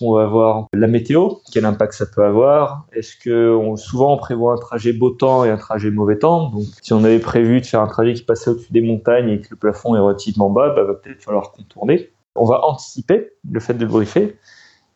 On 0.00 0.14
va 0.14 0.26
voir 0.26 0.66
la 0.72 0.86
météo, 0.86 1.30
quel 1.52 1.64
impact 1.64 1.92
ça 1.92 2.06
peut 2.06 2.24
avoir? 2.24 2.86
Est-ce 2.92 3.16
que 3.16 3.54
on, 3.54 3.76
souvent 3.76 4.14
on 4.14 4.16
prévoit 4.16 4.52
un 4.52 4.58
trajet 4.58 4.92
beau 4.92 5.10
temps 5.10 5.44
et 5.44 5.50
un 5.50 5.56
trajet 5.56 5.90
mauvais 5.90 6.18
temps? 6.18 6.50
Donc, 6.50 6.64
si 6.82 6.92
on 6.92 7.02
avait 7.02 7.18
prévu 7.18 7.60
de 7.60 7.66
faire 7.66 7.80
un 7.80 7.88
trajet 7.88 8.14
qui 8.14 8.22
passait 8.22 8.50
au-dessus 8.50 8.72
des 8.72 8.80
montagnes 8.80 9.28
et 9.30 9.40
que 9.40 9.48
le 9.50 9.56
plafond 9.56 9.96
est 9.96 9.98
relativement 9.98 10.50
bas, 10.50 10.72
bah, 10.74 10.84
va 10.84 10.94
peut-être 10.94 11.22
falloir 11.22 11.50
contourner. 11.50 12.10
On 12.36 12.44
va 12.44 12.64
anticiper 12.64 13.32
le 13.50 13.58
fait 13.58 13.74
de 13.74 13.80
le 13.80 13.90
briefer 13.90 14.36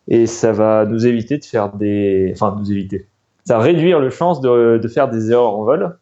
et 0.06 0.26
ça 0.26 0.52
va 0.52 0.84
nous 0.86 1.06
éviter 1.06 1.38
de 1.38 1.44
faire 1.44 1.72
des, 1.72 2.30
enfin 2.34 2.54
nous 2.56 2.70
éviter. 2.70 3.08
Ça 3.44 3.58
va 3.58 3.64
réduire 3.64 3.98
le 3.98 4.10
chance 4.10 4.40
de, 4.40 4.78
de 4.78 4.88
faire 4.88 5.10
des 5.10 5.32
erreurs 5.32 5.58
en 5.58 5.64
vol 5.64 5.98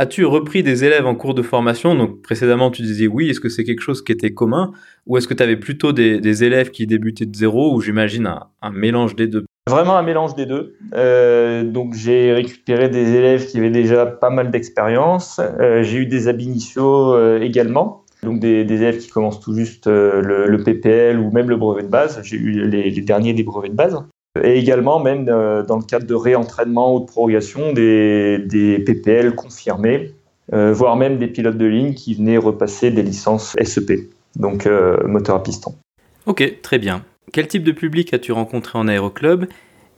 As-tu 0.00 0.24
repris 0.24 0.64
des 0.64 0.84
élèves 0.84 1.06
en 1.06 1.14
cours 1.14 1.34
de 1.34 1.42
formation? 1.42 1.94
Donc 1.94 2.20
précédemment, 2.20 2.72
tu 2.72 2.82
disais 2.82 3.06
oui. 3.06 3.30
Est-ce 3.30 3.38
que 3.38 3.48
c'est 3.48 3.62
quelque 3.62 3.80
chose 3.80 4.02
qui 4.02 4.10
était 4.10 4.34
commun? 4.34 4.72
Ou 5.06 5.18
est-ce 5.18 5.28
que 5.28 5.34
tu 5.34 5.42
avais 5.42 5.56
plutôt 5.56 5.92
des, 5.92 6.44
élèves 6.44 6.72
qui 6.72 6.88
débutaient 6.88 7.26
de 7.26 7.36
zéro? 7.36 7.72
Ou 7.72 7.80
j'imagine 7.80 8.26
un, 8.60 8.70
mélange 8.72 9.14
des 9.14 9.28
deux? 9.28 9.44
Vraiment 9.70 9.96
un 9.96 10.02
mélange 10.02 10.34
des 10.34 10.46
deux. 10.46 10.74
Euh, 10.94 11.62
donc 11.62 11.94
j'ai 11.94 12.32
récupéré 12.32 12.88
des 12.88 13.14
élèves 13.14 13.46
qui 13.46 13.58
avaient 13.58 13.70
déjà 13.70 14.04
pas 14.04 14.30
mal 14.30 14.50
d'expérience. 14.50 15.40
Euh, 15.60 15.84
j'ai 15.84 15.98
eu 15.98 16.06
des 16.06 16.26
ab 16.26 16.40
euh, 16.76 17.40
également. 17.40 18.02
Donc 18.24 18.40
des, 18.40 18.62
élèves 18.62 18.98
qui 18.98 19.10
commencent 19.10 19.38
tout 19.38 19.54
juste 19.54 19.86
le, 19.86 20.56
PPL 20.64 21.20
ou 21.20 21.30
même 21.30 21.48
le 21.48 21.56
brevet 21.56 21.84
de 21.84 21.88
base. 21.88 22.20
J'ai 22.24 22.36
eu 22.36 22.68
les 22.68 22.90
derniers 23.00 23.32
des 23.32 23.44
brevets 23.44 23.70
de 23.70 23.76
base 23.76 24.04
et 24.42 24.58
également 24.58 24.98
même 24.98 25.28
euh, 25.28 25.62
dans 25.62 25.76
le 25.76 25.82
cadre 25.82 26.06
de 26.06 26.14
réentraînement 26.14 26.94
ou 26.94 27.00
de 27.00 27.06
prorogation 27.06 27.72
des, 27.72 28.38
des 28.38 28.78
PPL 28.80 29.34
confirmés, 29.34 30.12
euh, 30.52 30.72
voire 30.72 30.96
même 30.96 31.18
des 31.18 31.28
pilotes 31.28 31.58
de 31.58 31.66
ligne 31.66 31.94
qui 31.94 32.14
venaient 32.14 32.36
repasser 32.36 32.90
des 32.90 33.02
licences 33.02 33.56
SEP, 33.62 34.10
donc 34.36 34.66
euh, 34.66 34.96
moteur 35.06 35.36
à 35.36 35.42
piston. 35.42 35.74
Ok, 36.26 36.60
très 36.62 36.78
bien. 36.78 37.04
Quel 37.32 37.46
type 37.46 37.62
de 37.62 37.72
public 37.72 38.12
as-tu 38.12 38.32
rencontré 38.32 38.78
en 38.78 38.88
aéroclub 38.88 39.46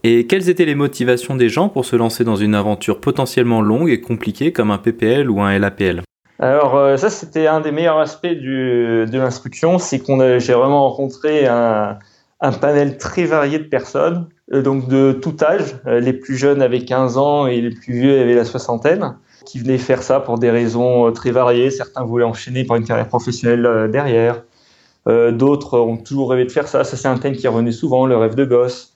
Et 0.04 0.26
quelles 0.26 0.48
étaient 0.48 0.64
les 0.64 0.74
motivations 0.74 1.34
des 1.34 1.48
gens 1.48 1.68
pour 1.68 1.84
se 1.84 1.96
lancer 1.96 2.24
dans 2.24 2.36
une 2.36 2.54
aventure 2.54 3.00
potentiellement 3.00 3.62
longue 3.62 3.90
et 3.90 4.00
compliquée 4.00 4.52
comme 4.52 4.70
un 4.70 4.78
PPL 4.78 5.30
ou 5.30 5.40
un 5.40 5.58
LAPL 5.58 6.02
alors 6.38 6.98
ça, 6.98 7.08
c'était 7.08 7.46
un 7.46 7.60
des 7.60 7.72
meilleurs 7.72 7.98
aspects 7.98 8.26
du, 8.26 9.06
de 9.06 9.18
l'instruction, 9.18 9.78
c'est 9.78 10.00
qu'on 10.00 10.38
j'ai 10.38 10.52
vraiment 10.52 10.86
rencontré 10.86 11.46
un, 11.46 11.98
un, 12.40 12.52
panel 12.52 12.98
très 12.98 13.24
varié 13.24 13.58
de 13.58 13.64
personnes, 13.64 14.28
euh, 14.52 14.62
donc 14.62 14.88
de 14.88 15.12
tout 15.12 15.36
âge. 15.42 15.76
Euh, 15.86 16.00
les 16.00 16.12
plus 16.12 16.36
jeunes 16.36 16.62
avaient 16.62 16.84
15 16.84 17.16
ans 17.18 17.46
et 17.46 17.60
les 17.60 17.70
plus 17.70 17.94
vieux 17.94 18.20
avaient 18.20 18.34
la 18.34 18.44
soixantaine, 18.44 19.16
qui 19.44 19.58
venaient 19.58 19.78
faire 19.78 20.02
ça 20.02 20.20
pour 20.20 20.38
des 20.38 20.50
raisons 20.50 21.12
très 21.12 21.30
variées. 21.30 21.70
Certains 21.70 22.04
voulaient 22.04 22.24
enchaîner 22.24 22.64
par 22.64 22.76
une 22.76 22.84
carrière 22.84 23.08
professionnelle 23.08 23.90
derrière. 23.90 24.42
D'autres 25.06 25.78
ont 25.78 25.98
toujours 25.98 26.30
rêvé 26.30 26.46
de 26.46 26.50
faire 26.50 26.66
ça. 26.66 26.82
Ça, 26.82 26.96
c'est 26.96 27.06
un 27.06 27.16
thème 27.16 27.36
qui 27.36 27.46
revenait 27.46 27.70
souvent, 27.70 28.06
le 28.06 28.16
rêve 28.16 28.34
de 28.34 28.44
gosse. 28.44 28.92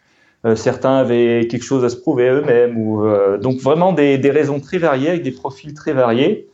certains 0.57 0.96
avaient 0.96 1.46
quelque 1.48 1.62
chose 1.62 1.85
à 1.85 1.88
se 1.88 1.94
prouver 1.94 2.29
eux-mêmes. 2.31 2.76
Ou, 2.76 3.07
donc 3.40 3.61
vraiment 3.61 3.92
des, 3.92 4.18
des 4.18 4.31
raisons 4.33 4.59
très 4.59 4.79
variées 4.79 5.11
avec 5.11 5.22
des 5.22 5.31
profils 5.31 5.72
très 5.72 5.92
variés 5.92 6.49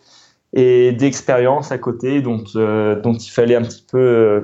et 0.52 0.92
d'expérience 0.92 1.72
à 1.72 1.78
côté 1.78 2.22
dont, 2.22 2.42
euh, 2.56 3.00
dont 3.00 3.14
il 3.14 3.30
fallait 3.30 3.56
un 3.56 3.62
petit 3.62 3.85
peu 3.90 3.98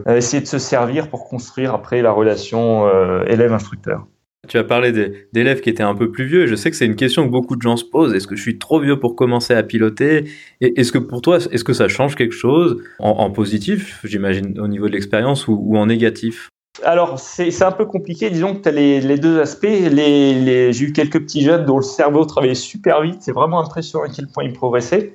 euh, 0.06 0.16
essayer 0.16 0.42
de 0.42 0.46
se 0.46 0.58
servir 0.58 1.08
pour 1.08 1.28
construire 1.28 1.74
après 1.74 2.02
la 2.02 2.12
relation 2.12 2.86
euh, 2.86 3.24
élève-instructeur. 3.26 4.06
Tu 4.48 4.58
as 4.58 4.64
parlé 4.64 4.90
d'élèves 5.32 5.60
qui 5.60 5.70
étaient 5.70 5.84
un 5.84 5.94
peu 5.94 6.10
plus 6.10 6.24
vieux. 6.26 6.46
Je 6.48 6.56
sais 6.56 6.68
que 6.68 6.76
c'est 6.76 6.86
une 6.86 6.96
question 6.96 7.24
que 7.24 7.30
beaucoup 7.30 7.54
de 7.54 7.62
gens 7.62 7.76
se 7.76 7.84
posent. 7.84 8.12
Est-ce 8.12 8.26
que 8.26 8.34
je 8.34 8.42
suis 8.42 8.58
trop 8.58 8.80
vieux 8.80 8.98
pour 8.98 9.14
commencer 9.14 9.54
à 9.54 9.62
piloter? 9.62 10.24
Est-ce 10.60 10.90
que 10.90 10.98
pour 10.98 11.22
toi, 11.22 11.36
est-ce 11.36 11.62
que 11.62 11.72
ça 11.72 11.86
change 11.86 12.16
quelque 12.16 12.34
chose? 12.34 12.82
En, 12.98 13.30
positif, 13.30 14.00
j'imagine, 14.02 14.58
au 14.58 14.66
niveau 14.66 14.88
de 14.88 14.94
l'expérience 14.94 15.46
ou, 15.46 15.76
en 15.76 15.86
négatif? 15.86 16.48
Alors, 16.82 17.20
c'est 17.20 17.62
un 17.62 17.70
peu 17.70 17.86
compliqué. 17.86 18.30
Disons 18.30 18.56
que 18.56 18.62
tu 18.62 18.68
as 18.68 18.72
les, 18.72 19.00
les, 19.00 19.16
deux 19.16 19.38
aspects. 19.38 19.62
Les, 19.62 20.34
les, 20.34 20.72
J'ai 20.72 20.86
eu 20.86 20.92
quelques 20.92 21.20
petits 21.20 21.42
jeunes 21.42 21.64
dont 21.64 21.76
le 21.76 21.84
cerveau 21.84 22.24
travaillait 22.24 22.54
super 22.54 23.00
vite. 23.02 23.18
C'est 23.20 23.32
vraiment 23.32 23.60
impressionnant 23.60 24.06
à 24.06 24.08
quel 24.08 24.26
point 24.26 24.42
ils 24.42 24.52
progressaient. 24.52 25.14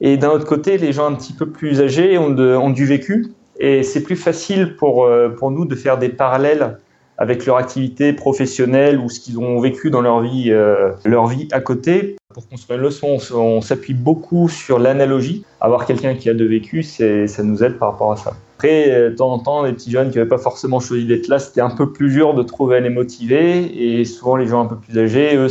Et 0.00 0.16
d'un 0.16 0.30
autre 0.30 0.46
côté, 0.46 0.78
les 0.78 0.92
gens 0.92 1.06
un 1.06 1.14
petit 1.14 1.34
peu 1.34 1.46
plus 1.46 1.80
âgés 1.80 2.16
ont, 2.16 2.70
du 2.70 2.86
vécu 2.86 3.32
et 3.58 3.82
c'est 3.82 4.02
plus 4.02 4.16
facile 4.16 4.76
pour, 4.76 5.04
euh, 5.04 5.28
pour 5.28 5.50
nous 5.50 5.66
de 5.66 5.74
faire 5.74 5.98
des 5.98 6.08
parallèles 6.08 6.78
avec 7.18 7.44
leur 7.44 7.58
activité 7.58 8.14
professionnelle 8.14 8.98
ou 8.98 9.10
ce 9.10 9.20
qu'ils 9.20 9.38
ont 9.38 9.60
vécu 9.60 9.90
dans 9.90 10.00
leur 10.00 10.22
vie, 10.22 10.50
euh, 10.50 10.92
leur 11.04 11.26
vie 11.26 11.48
à 11.52 11.60
côté. 11.60 12.16
Pour 12.32 12.48
construire 12.48 12.78
une 12.78 12.86
leçon, 12.86 13.18
on, 13.34 13.60
s'appuie 13.60 13.92
beaucoup 13.92 14.48
sur 14.48 14.78
l'analogie. 14.78 15.44
Avoir 15.60 15.84
quelqu'un 15.84 16.14
qui 16.14 16.30
a 16.30 16.34
de 16.34 16.44
vécu, 16.46 16.82
ça 16.82 17.42
nous 17.42 17.62
aide 17.62 17.78
par 17.78 17.92
rapport 17.92 18.12
à 18.12 18.16
ça. 18.16 18.32
Après, 18.56 18.90
euh, 18.90 19.10
de 19.10 19.16
temps 19.16 19.32
en 19.32 19.38
temps, 19.38 19.62
les 19.64 19.74
petits 19.74 19.90
jeunes 19.90 20.10
qui 20.10 20.16
n'avaient 20.16 20.30
pas 20.30 20.38
forcément 20.38 20.80
choisi 20.80 21.04
d'être 21.04 21.28
là, 21.28 21.38
c'était 21.38 21.60
un 21.60 21.68
peu 21.68 21.92
plus 21.92 22.10
dur 22.10 22.32
de 22.32 22.42
trouver 22.42 22.76
à 22.76 22.80
les 22.80 22.88
motiver. 22.88 23.98
Et 24.00 24.06
souvent, 24.06 24.36
les 24.36 24.46
gens 24.46 24.62
un 24.62 24.66
peu 24.66 24.76
plus 24.76 24.98
âgés, 24.98 25.36
eux, 25.36 25.48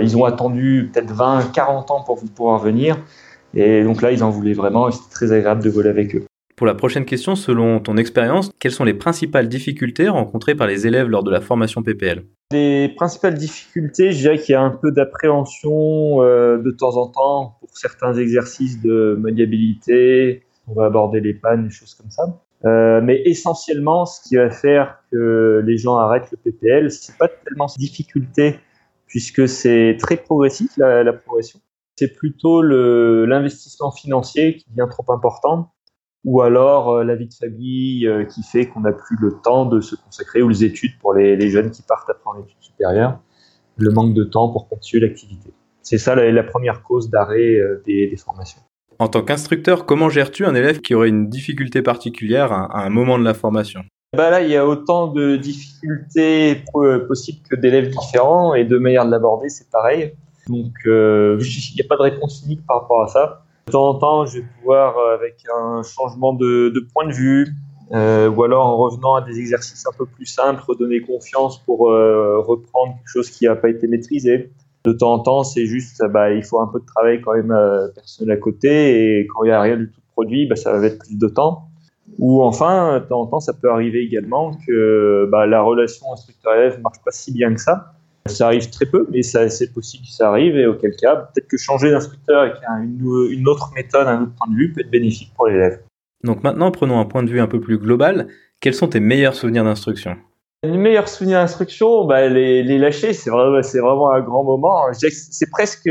ils 0.00 0.16
ont 0.16 0.24
attendu 0.24 0.90
peut-être 0.92 1.10
20, 1.10 1.50
40 1.52 1.90
ans 1.90 2.02
pour 2.02 2.20
pouvoir 2.20 2.60
venir. 2.60 2.96
Et 3.54 3.82
donc 3.82 4.02
là, 4.02 4.12
ils 4.12 4.22
en 4.22 4.30
voulaient 4.30 4.52
vraiment 4.52 4.88
et 4.88 4.92
c'était 4.92 5.10
très 5.10 5.32
agréable 5.32 5.62
de 5.62 5.70
voler 5.70 5.90
avec 5.90 6.14
eux. 6.14 6.24
Pour 6.58 6.66
la 6.66 6.74
prochaine 6.74 7.04
question, 7.04 7.36
selon 7.36 7.78
ton 7.78 7.96
expérience, 7.96 8.50
quelles 8.58 8.72
sont 8.72 8.82
les 8.82 8.94
principales 8.94 9.48
difficultés 9.48 10.08
rencontrées 10.08 10.56
par 10.56 10.66
les 10.66 10.88
élèves 10.88 11.08
lors 11.08 11.22
de 11.22 11.30
la 11.30 11.40
formation 11.40 11.84
PPL 11.84 12.24
Les 12.50 12.88
principales 12.88 13.34
difficultés, 13.34 14.10
je 14.10 14.18
dirais 14.18 14.38
qu'il 14.38 14.54
y 14.54 14.56
a 14.56 14.60
un 14.60 14.72
peu 14.72 14.90
d'appréhension 14.90 16.20
euh, 16.20 16.58
de 16.58 16.72
temps 16.72 16.96
en 16.96 17.06
temps 17.06 17.58
pour 17.60 17.78
certains 17.78 18.12
exercices 18.14 18.82
de 18.82 19.16
maniabilité. 19.20 20.42
On 20.66 20.74
va 20.74 20.86
aborder 20.86 21.20
les 21.20 21.32
pannes, 21.32 21.68
des 21.68 21.70
choses 21.70 21.94
comme 21.94 22.10
ça. 22.10 22.24
Euh, 22.64 23.00
mais 23.00 23.22
essentiellement, 23.24 24.04
ce 24.04 24.28
qui 24.28 24.34
va 24.34 24.50
faire 24.50 24.98
que 25.12 25.62
les 25.64 25.78
gens 25.78 25.96
arrêtent 25.96 26.32
le 26.32 26.38
PPL, 26.38 26.90
c'est 26.90 27.16
pas 27.16 27.28
tellement 27.28 27.68
cette 27.68 27.78
difficulté, 27.78 28.58
puisque 29.06 29.48
c'est 29.48 29.96
très 30.00 30.16
progressif 30.16 30.76
la, 30.76 31.04
la 31.04 31.12
progression 31.12 31.60
c'est 31.98 32.14
plutôt 32.14 32.62
l'investissement 32.62 33.90
financier 33.90 34.56
qui 34.56 34.70
devient 34.70 34.88
trop 34.88 35.04
important, 35.12 35.72
ou 36.24 36.42
alors 36.42 36.90
euh, 36.90 37.04
la 37.04 37.16
vie 37.16 37.26
de 37.26 37.34
famille 37.34 38.06
euh, 38.06 38.24
qui 38.24 38.42
fait 38.44 38.66
qu'on 38.66 38.80
n'a 38.80 38.92
plus 38.92 39.16
le 39.20 39.32
temps 39.42 39.66
de 39.66 39.80
se 39.80 39.96
consacrer 39.96 40.40
aux 40.40 40.52
études 40.52 40.92
pour 41.00 41.12
les, 41.14 41.50
jeunes 41.50 41.70
qui 41.70 41.82
partent 41.82 42.08
après 42.08 42.30
en 42.30 42.40
études 42.40 42.60
supérieures, 42.60 43.18
le 43.76 43.90
manque 43.90 44.14
de 44.14 44.22
temps 44.22 44.48
pour 44.48 44.68
continuer 44.68 45.06
l'activité. 45.06 45.50
C'est 45.82 45.98
ça 45.98 46.14
la, 46.14 46.42
première 46.44 46.82
cause 46.84 47.10
d'arrêt 47.10 47.56
euh, 47.56 47.82
des, 47.84 48.14
formations. 48.16 48.60
En 49.00 49.08
tant 49.08 49.22
qu'instructeur, 49.22 49.84
comment 49.84 50.08
gères-tu 50.08 50.44
un 50.44 50.54
élève 50.54 50.80
qui 50.80 50.94
aurait 50.94 51.08
une 51.08 51.28
difficulté 51.28 51.82
particulière 51.82 52.52
à, 52.52 52.84
un 52.84 52.90
moment 52.90 53.18
de 53.18 53.24
la 53.24 53.34
formation? 53.34 53.82
Bah 54.16 54.30
là, 54.30 54.40
il 54.40 54.50
y 54.50 54.56
a 54.56 54.66
autant 54.66 55.08
de 55.08 55.36
difficultés 55.36 56.64
possibles 57.08 57.40
que 57.48 57.56
d'élèves 57.56 57.90
différents 57.90 58.54
et 58.54 58.64
de 58.64 58.78
manière 58.78 59.04
de 59.04 59.10
l'aborder, 59.10 59.48
c'est 59.48 59.70
pareil. 59.70 60.14
Donc, 60.48 60.72
euh, 60.86 61.38
il 61.40 61.74
n'y 61.74 61.80
a 61.82 61.88
pas 61.88 61.96
de 61.96 62.02
réponse 62.02 62.42
unique 62.44 62.64
par 62.66 62.80
rapport 62.80 63.02
à 63.02 63.08
ça. 63.08 63.42
De 63.66 63.72
temps 63.72 63.90
en 63.90 63.94
temps, 63.94 64.26
je 64.26 64.38
vais 64.38 64.44
pouvoir, 64.58 64.96
euh, 64.96 65.14
avec 65.14 65.36
un 65.54 65.82
changement 65.82 66.32
de, 66.32 66.86
point 66.92 67.06
de 67.06 67.12
vue, 67.12 67.48
euh, 67.92 68.28
ou 68.30 68.42
alors 68.42 68.66
en 68.66 68.76
revenant 68.76 69.14
à 69.14 69.22
des 69.22 69.38
exercices 69.38 69.86
un 69.86 69.96
peu 69.96 70.06
plus 70.06 70.26
simples, 70.26 70.62
redonner 70.66 71.00
confiance 71.00 71.58
pour 71.64 71.80
reprendre 71.80 72.94
quelque 72.94 73.08
chose 73.12 73.30
qui 73.30 73.44
n'a 73.44 73.56
pas 73.56 73.68
été 73.68 73.86
maîtrisé. 73.86 74.50
De 74.84 74.92
temps 74.92 75.14
en 75.14 75.18
temps, 75.18 75.44
c'est 75.44 75.66
juste, 75.66 76.02
bah, 76.10 76.32
il 76.32 76.44
faut 76.44 76.60
un 76.60 76.66
peu 76.68 76.80
de 76.80 76.86
travail 76.86 77.20
quand 77.20 77.34
même 77.34 77.54
personnel 77.94 78.36
à 78.36 78.40
côté, 78.40 79.20
et 79.20 79.26
quand 79.26 79.44
il 79.44 79.48
n'y 79.48 79.52
a 79.52 79.60
rien 79.60 79.76
du 79.76 79.90
tout 79.90 80.00
de 80.00 80.12
produit, 80.12 80.46
bah, 80.46 80.56
ça 80.56 80.72
va 80.72 80.78
mettre 80.78 80.98
plus 80.98 81.18
de 81.18 81.28
temps. 81.28 81.64
Ou 82.18 82.42
enfin, 82.42 83.00
de 83.00 83.04
temps 83.04 83.20
en 83.20 83.26
temps, 83.26 83.40
ça 83.40 83.52
peut 83.52 83.70
arriver 83.70 84.02
également 84.02 84.52
que 84.66 85.28
bah, 85.30 85.46
la 85.46 85.60
relation 85.60 86.12
instructeur-élève 86.12 86.78
ne 86.78 86.82
marche 86.82 86.98
pas 87.04 87.10
si 87.10 87.32
bien 87.32 87.54
que 87.54 87.60
ça. 87.60 87.92
Ça 88.28 88.46
arrive 88.46 88.70
très 88.70 88.86
peu, 88.86 89.06
mais 89.10 89.22
c'est 89.22 89.72
possible 89.72 90.04
que 90.04 90.12
ça 90.12 90.28
arrive, 90.28 90.56
et 90.56 90.66
auquel 90.66 90.94
cas, 90.96 91.16
peut-être 91.16 91.48
que 91.48 91.56
changer 91.56 91.90
d'instructeur 91.90 92.42
avec 92.42 92.54
une, 92.82 93.28
une, 93.30 93.48
autre 93.48 93.70
méthode, 93.74 94.06
un 94.06 94.22
autre 94.22 94.34
point 94.36 94.52
de 94.52 94.56
vue 94.56 94.72
peut 94.72 94.80
être 94.80 94.90
bénéfique 94.90 95.32
pour 95.34 95.46
l'élève. 95.46 95.80
Donc 96.24 96.42
maintenant, 96.42 96.70
prenons 96.70 96.98
un 96.98 97.04
point 97.04 97.22
de 97.22 97.30
vue 97.30 97.40
un 97.40 97.46
peu 97.46 97.60
plus 97.60 97.78
global. 97.78 98.28
Quels 98.60 98.74
sont 98.74 98.88
tes 98.88 99.00
meilleurs 99.00 99.34
souvenirs 99.34 99.64
d'instruction? 99.64 100.16
Les 100.64 100.76
meilleurs 100.76 101.08
souvenirs 101.08 101.38
d'instruction, 101.38 102.06
bah, 102.06 102.26
les, 102.28 102.64
les 102.64 102.78
lâcher, 102.78 103.12
c'est 103.12 103.30
vraiment, 103.30 103.60
vraiment 103.60 104.12
un 104.12 104.20
grand 104.20 104.42
moment. 104.42 104.92
C'est 104.92 105.50
presque 105.50 105.88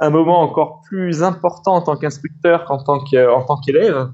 un 0.00 0.10
moment 0.10 0.40
encore 0.40 0.82
plus 0.88 1.22
important 1.22 1.74
en 1.74 1.82
tant 1.82 1.96
qu'instructeur 1.96 2.64
qu'en 2.64 2.82
tant 2.82 3.00
qu'élève. 3.00 4.10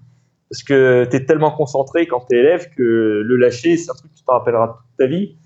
parce 0.51 0.63
que 0.63 1.07
tu 1.11 1.17
es 1.17 1.25
tellement 1.25 1.51
concentré 1.51 2.07
quand 2.07 2.21
tu 2.29 2.37
es 2.37 2.41
élève 2.41 2.69
que 2.77 2.83
le 3.25 3.37
lâcher, 3.37 3.77
c'est 3.77 3.91
un 3.91 3.95
truc 3.95 4.13
que 4.13 4.19
tu 4.19 4.25
t'en 4.25 4.35
rappelleras 4.35 4.69
toute 4.69 4.97
ta 4.99 5.07
vie 5.07 5.37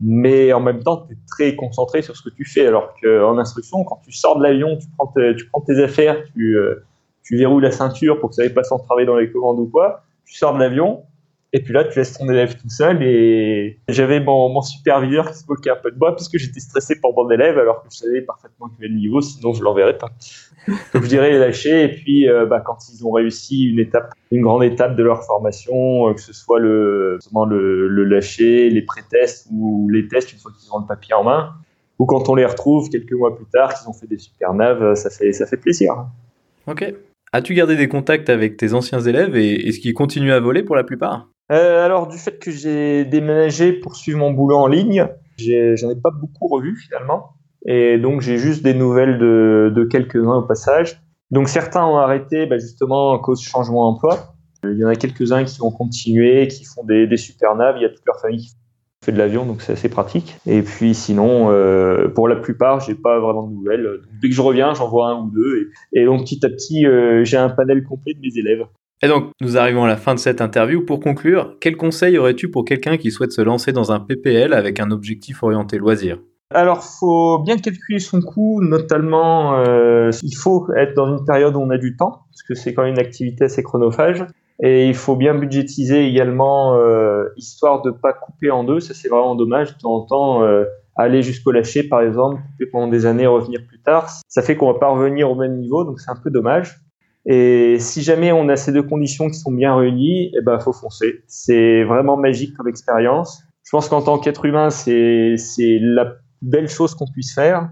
mais 0.00 0.52
en 0.52 0.60
même 0.60 0.82
temps, 0.82 1.06
tu 1.06 1.14
es 1.14 1.16
très 1.26 1.56
concentré 1.56 2.02
sur 2.02 2.16
ce 2.16 2.22
que 2.22 2.34
tu 2.34 2.44
fais. 2.44 2.66
Alors 2.66 2.94
qu'en 3.02 3.38
instruction, 3.38 3.84
quand 3.84 4.00
tu 4.04 4.12
sors 4.12 4.38
de 4.38 4.44
l'avion, 4.44 4.76
tu 4.76 4.86
prends, 4.96 5.12
tu 5.36 5.46
prends 5.50 5.60
tes 5.60 5.82
affaires, 5.82 6.22
tu, 6.34 6.56
euh, 6.56 6.84
tu 7.22 7.36
verrouilles 7.36 7.62
la 7.62 7.72
ceinture 7.72 8.20
pour 8.20 8.30
que 8.30 8.36
ça 8.36 8.42
n'aille 8.42 8.54
pas 8.54 8.64
s'entraver 8.64 9.04
dans 9.04 9.16
les 9.16 9.30
commandes 9.30 9.58
ou 9.58 9.66
quoi, 9.66 10.04
tu 10.24 10.34
sors 10.34 10.54
de 10.54 10.60
l'avion, 10.60 11.02
et 11.54 11.62
puis 11.62 11.72
là, 11.72 11.84
tu 11.84 11.98
laisses 11.98 12.12
ton 12.12 12.28
élève 12.28 12.56
tout 12.60 12.68
seul. 12.68 13.02
Et 13.02 13.78
j'avais 13.88 14.20
mon, 14.20 14.50
mon, 14.50 14.60
superviseur 14.60 15.30
qui 15.30 15.38
se 15.38 15.44
moquait 15.48 15.70
un 15.70 15.76
peu 15.76 15.90
de 15.90 15.98
moi 15.98 16.10
parce 16.12 16.28
que 16.28 16.38
j'étais 16.38 16.60
stressé 16.60 17.00
pour 17.00 17.14
mon 17.14 17.30
élève 17.30 17.58
alors 17.58 17.82
que 17.82 17.88
je 17.90 17.96
savais 17.96 18.20
parfaitement 18.20 18.68
qu'il 18.68 18.84
avait 18.84 18.92
le 18.92 19.00
niveau, 19.00 19.22
sinon 19.22 19.54
je 19.54 19.62
l'enverrais 19.62 19.96
pas. 19.96 20.10
Donc 20.92 21.04
je 21.04 21.08
dirais 21.08 21.30
les 21.30 21.38
lâcher. 21.38 21.84
Et 21.84 21.88
puis 21.88 22.28
euh, 22.28 22.44
bah, 22.44 22.60
quand 22.60 22.76
ils 22.92 23.06
ont 23.06 23.12
réussi 23.12 23.64
une 23.64 23.78
étape, 23.78 24.12
une 24.30 24.42
grande 24.42 24.62
étape 24.62 24.94
de 24.94 25.02
leur 25.02 25.24
formation, 25.24 26.08
euh, 26.08 26.12
que 26.12 26.20
ce 26.20 26.34
soit 26.34 26.58
le, 26.58 27.18
le, 27.48 27.88
le 27.88 28.04
lâcher, 28.04 28.68
les 28.68 28.82
pré-tests 28.82 29.48
ou 29.50 29.88
les 29.88 30.06
tests 30.06 30.32
une 30.32 30.38
fois 30.38 30.52
qu'ils 30.58 30.70
ont 30.74 30.80
le 30.80 30.86
papier 30.86 31.14
en 31.14 31.24
main, 31.24 31.54
ou 31.98 32.04
quand 32.04 32.28
on 32.28 32.34
les 32.34 32.44
retrouve 32.44 32.90
quelques 32.90 33.12
mois 33.12 33.34
plus 33.34 33.46
tard, 33.46 33.72
qu'ils 33.72 33.88
ont 33.88 33.94
fait 33.94 34.06
des 34.06 34.18
super 34.18 34.52
naves, 34.52 34.94
ça 34.96 35.08
fait, 35.08 35.32
ça 35.32 35.46
fait 35.46 35.56
plaisir. 35.56 35.94
Ok. 36.66 36.92
As-tu 37.32 37.54
gardé 37.54 37.76
des 37.76 37.88
contacts 37.88 38.28
avec 38.28 38.56
tes 38.56 38.74
anciens 38.74 39.00
élèves 39.00 39.36
et 39.36 39.68
est-ce 39.68 39.80
qu'ils 39.80 39.94
continuent 39.94 40.32
à 40.32 40.40
voler 40.40 40.62
pour 40.62 40.76
la 40.76 40.84
plupart? 40.84 41.28
Euh, 41.50 41.84
alors, 41.84 42.08
du 42.08 42.18
fait 42.18 42.38
que 42.38 42.50
j'ai 42.50 43.04
déménagé 43.04 43.72
pour 43.72 43.96
suivre 43.96 44.18
mon 44.18 44.32
boulot 44.32 44.56
en 44.56 44.66
ligne, 44.66 45.08
j'en 45.38 45.90
ai, 45.90 45.96
pas 45.96 46.10
beaucoup 46.10 46.48
revu 46.48 46.76
finalement. 46.76 47.30
Et 47.66 47.98
donc, 47.98 48.20
j'ai 48.20 48.38
juste 48.38 48.62
des 48.62 48.74
nouvelles 48.74 49.18
de, 49.18 49.88
quelques-uns 49.90 50.36
au 50.36 50.42
passage. 50.42 51.00
Donc, 51.30 51.48
certains 51.48 51.84
ont 51.84 51.98
arrêté 51.98 52.46
bah, 52.46 52.58
justement 52.58 53.14
à 53.14 53.18
cause 53.18 53.40
du 53.40 53.46
changement 53.46 53.90
d'emploi. 53.90 54.34
Il 54.64 54.78
y 54.78 54.84
en 54.84 54.88
a 54.88 54.96
quelques-uns 54.96 55.44
qui 55.44 55.62
ont 55.62 55.70
continué, 55.70 56.48
qui 56.48 56.64
font 56.64 56.84
des, 56.84 57.06
des 57.06 57.16
super 57.16 57.54
naves. 57.54 57.76
Il 57.78 57.82
y 57.82 57.86
a 57.86 57.90
toute 57.90 58.04
leur 58.06 58.20
famille 58.20 58.40
qui 58.40 58.54
fait 59.04 59.12
de 59.12 59.18
l'avion, 59.18 59.46
donc 59.46 59.62
c'est 59.62 59.72
assez 59.72 59.88
pratique. 59.88 60.36
Et 60.46 60.62
puis 60.62 60.94
sinon, 60.94 61.50
euh, 61.50 62.08
pour 62.08 62.28
la 62.28 62.36
plupart, 62.36 62.80
j'ai 62.80 62.94
pas 62.94 63.20
vraiment 63.20 63.46
de 63.46 63.54
nouvelles. 63.54 64.00
Dès 64.20 64.28
que 64.28 64.34
je 64.34 64.40
reviens, 64.40 64.74
j'en 64.74 64.88
vois 64.88 65.10
un 65.10 65.22
ou 65.22 65.30
deux. 65.30 65.70
Et, 65.92 66.04
donc 66.04 66.22
petit 66.22 66.44
à 66.44 66.48
petit, 66.48 66.86
euh, 66.86 67.24
j'ai 67.24 67.36
un 67.36 67.50
panel 67.50 67.84
complet 67.84 68.14
de 68.14 68.20
mes 68.20 68.36
élèves. 68.36 68.66
Et 69.02 69.06
donc, 69.06 69.30
nous 69.40 69.56
arrivons 69.56 69.84
à 69.84 69.88
la 69.88 69.96
fin 69.96 70.14
de 70.14 70.18
cette 70.18 70.40
interview. 70.40 70.84
Pour 70.84 70.98
conclure, 70.98 71.56
quel 71.60 71.76
conseil 71.76 72.18
aurais-tu 72.18 72.50
pour 72.50 72.64
quelqu'un 72.64 72.96
qui 72.96 73.12
souhaite 73.12 73.32
se 73.32 73.42
lancer 73.42 73.72
dans 73.72 73.92
un 73.92 74.00
PPL 74.00 74.52
avec 74.52 74.80
un 74.80 74.90
objectif 74.90 75.42
orienté 75.42 75.78
loisir? 75.78 76.18
Alors, 76.52 76.82
faut 76.82 77.38
bien 77.40 77.58
calculer 77.58 78.00
son 78.00 78.22
coût, 78.22 78.62
notamment, 78.62 79.58
euh, 79.58 80.10
il 80.22 80.34
faut 80.34 80.66
être 80.74 80.94
dans 80.94 81.16
une 81.16 81.24
période 81.24 81.54
où 81.54 81.60
on 81.60 81.70
a 81.70 81.78
du 81.78 81.94
temps, 81.96 82.22
parce 82.30 82.42
que 82.42 82.54
c'est 82.54 82.74
quand 82.74 82.84
même 82.84 82.94
une 82.94 83.00
activité 83.00 83.44
assez 83.44 83.62
chronophage. 83.62 84.24
Et 84.60 84.88
il 84.88 84.94
faut 84.94 85.14
bien 85.14 85.34
budgétiser 85.34 86.06
également, 86.06 86.74
euh, 86.74 87.28
histoire 87.36 87.82
de 87.82 87.92
pas 87.92 88.12
couper 88.12 88.50
en 88.50 88.64
deux. 88.64 88.80
Ça, 88.80 88.94
c'est 88.94 89.08
vraiment 89.08 89.36
dommage. 89.36 89.74
De 89.74 89.78
temps 89.78 89.94
en 89.94 90.06
temps, 90.06 90.42
euh, 90.42 90.64
aller 90.96 91.22
jusqu'au 91.22 91.52
lâcher, 91.52 91.84
par 91.84 92.00
exemple, 92.00 92.40
couper 92.50 92.66
pendant 92.66 92.88
des 92.88 93.06
années, 93.06 93.26
revenir 93.28 93.60
plus 93.68 93.80
tard, 93.80 94.08
ça 94.26 94.42
fait 94.42 94.56
qu'on 94.56 94.72
va 94.72 94.78
pas 94.80 94.88
revenir 94.88 95.30
au 95.30 95.36
même 95.36 95.58
niveau. 95.58 95.84
Donc, 95.84 96.00
c'est 96.00 96.10
un 96.10 96.16
peu 96.16 96.30
dommage. 96.30 96.80
Et 97.30 97.76
si 97.78 98.00
jamais 98.02 98.32
on 98.32 98.48
a 98.48 98.56
ces 98.56 98.72
deux 98.72 98.82
conditions 98.82 99.28
qui 99.28 99.38
sont 99.38 99.52
bien 99.52 99.76
réunies, 99.76 100.32
eh 100.34 100.40
ben, 100.40 100.58
faut 100.58 100.72
foncer. 100.72 101.22
C'est 101.26 101.84
vraiment 101.84 102.16
magique 102.16 102.56
comme 102.56 102.68
expérience. 102.68 103.42
Je 103.64 103.70
pense 103.70 103.90
qu'en 103.90 104.00
tant 104.00 104.18
qu'être 104.18 104.46
humain, 104.46 104.70
c'est, 104.70 105.36
c'est 105.36 105.78
la 105.78 106.14
belle 106.40 106.70
chose 106.70 106.94
qu'on 106.94 107.06
puisse 107.06 107.34
faire. 107.34 107.68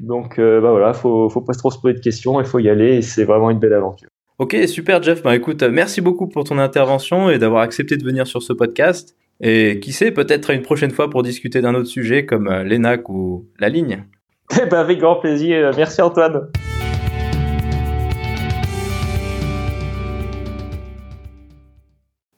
Donc, 0.00 0.40
euh, 0.40 0.60
bah 0.60 0.72
voilà, 0.72 0.92
faut, 0.94 1.28
faut 1.28 1.40
pas 1.40 1.54
trop 1.54 1.70
se 1.70 1.78
poser 1.78 1.94
de 1.94 2.00
questions, 2.00 2.40
il 2.40 2.46
faut 2.46 2.58
y 2.58 2.68
aller 2.68 3.02
c'est 3.02 3.24
vraiment 3.24 3.50
une 3.50 3.58
belle 3.58 3.72
aventure. 3.72 4.08
Ok, 4.38 4.56
super 4.66 5.02
Jeff. 5.02 5.22
Bah 5.22 5.34
écoute, 5.34 5.62
merci 5.62 6.00
beaucoup 6.00 6.28
pour 6.28 6.44
ton 6.44 6.58
intervention 6.58 7.30
et 7.30 7.38
d'avoir 7.38 7.62
accepté 7.62 7.96
de 7.96 8.04
venir 8.04 8.26
sur 8.26 8.42
ce 8.42 8.52
podcast. 8.52 9.16
Et 9.40 9.78
qui 9.80 9.92
sait, 9.92 10.10
peut-être 10.10 10.50
une 10.50 10.62
prochaine 10.62 10.90
fois 10.90 11.08
pour 11.10 11.22
discuter 11.22 11.60
d'un 11.60 11.74
autre 11.74 11.88
sujet 11.88 12.26
comme 12.26 12.48
euh, 12.48 12.64
l'ENAC 12.64 13.08
ou 13.08 13.46
la 13.60 13.68
ligne. 13.68 14.04
Eh 14.60 14.66
ben 14.66 14.78
avec 14.78 14.98
grand 14.98 15.16
plaisir. 15.16 15.70
Merci 15.76 16.02
Antoine. 16.02 16.48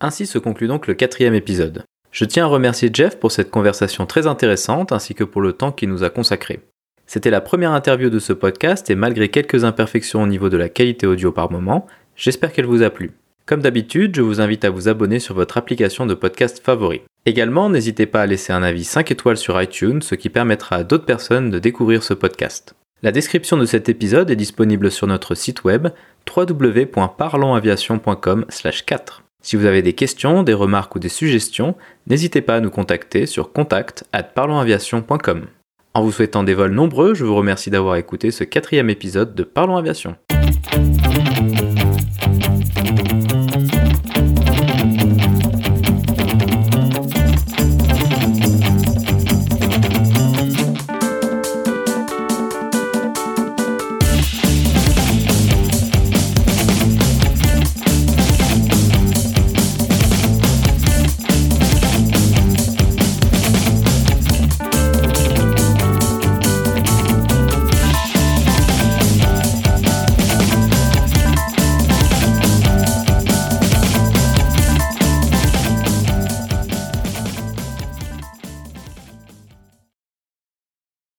Ainsi 0.00 0.26
se 0.26 0.38
conclut 0.38 0.66
donc 0.66 0.86
le 0.86 0.94
quatrième 0.94 1.34
épisode. 1.34 1.84
Je 2.10 2.24
tiens 2.24 2.44
à 2.44 2.48
remercier 2.48 2.90
Jeff 2.92 3.18
pour 3.18 3.32
cette 3.32 3.50
conversation 3.50 4.06
très 4.06 4.26
intéressante 4.26 4.92
ainsi 4.92 5.14
que 5.14 5.24
pour 5.24 5.42
le 5.42 5.52
temps 5.52 5.72
qu'il 5.72 5.90
nous 5.90 6.02
a 6.02 6.10
consacré. 6.10 6.60
C'était 7.06 7.30
la 7.30 7.40
première 7.40 7.72
interview 7.72 8.08
de 8.08 8.18
ce 8.18 8.32
podcast 8.32 8.88
et 8.90 8.94
malgré 8.94 9.28
quelques 9.28 9.64
imperfections 9.64 10.22
au 10.22 10.26
niveau 10.26 10.48
de 10.48 10.56
la 10.56 10.68
qualité 10.68 11.06
audio 11.06 11.32
par 11.32 11.50
moment, 11.50 11.86
j'espère 12.16 12.52
qu'elle 12.52 12.66
vous 12.66 12.82
a 12.82 12.90
plu. 12.90 13.12
Comme 13.46 13.62
d'habitude, 13.62 14.16
je 14.16 14.22
vous 14.22 14.40
invite 14.40 14.64
à 14.64 14.70
vous 14.70 14.88
abonner 14.88 15.18
sur 15.18 15.34
votre 15.34 15.58
application 15.58 16.06
de 16.06 16.14
podcast 16.14 16.62
favori. 16.64 17.02
Également, 17.26 17.68
n'hésitez 17.68 18.06
pas 18.06 18.22
à 18.22 18.26
laisser 18.26 18.52
un 18.52 18.62
avis 18.62 18.84
5 18.84 19.10
étoiles 19.10 19.36
sur 19.36 19.60
iTunes, 19.60 20.02
ce 20.02 20.14
qui 20.14 20.30
permettra 20.30 20.76
à 20.76 20.84
d'autres 20.84 21.04
personnes 21.04 21.50
de 21.50 21.58
découvrir 21.58 22.04
ce 22.04 22.14
podcast. 22.14 22.74
La 23.02 23.12
description 23.12 23.56
de 23.56 23.66
cet 23.66 23.88
épisode 23.88 24.30
est 24.30 24.36
disponible 24.36 24.90
sur 24.90 25.06
notre 25.06 25.34
site 25.34 25.64
web 25.64 25.88
www.parlonsaviation.com/4. 26.36 29.29
Si 29.42 29.56
vous 29.56 29.64
avez 29.64 29.82
des 29.82 29.94
questions, 29.94 30.42
des 30.42 30.54
remarques 30.54 30.94
ou 30.96 30.98
des 30.98 31.08
suggestions, 31.08 31.74
n'hésitez 32.06 32.42
pas 32.42 32.56
à 32.56 32.60
nous 32.60 32.70
contacter 32.70 33.26
sur 33.26 33.52
contact@parlonsaviation.com. 33.52 35.46
En 35.94 36.02
vous 36.02 36.12
souhaitant 36.12 36.44
des 36.44 36.54
vols 36.54 36.72
nombreux, 36.72 37.14
je 37.14 37.24
vous 37.24 37.34
remercie 37.34 37.70
d'avoir 37.70 37.96
écouté 37.96 38.30
ce 38.30 38.44
quatrième 38.44 38.90
épisode 38.90 39.34
de 39.34 39.42
Parlons 39.42 39.76
Aviation. 39.76 40.16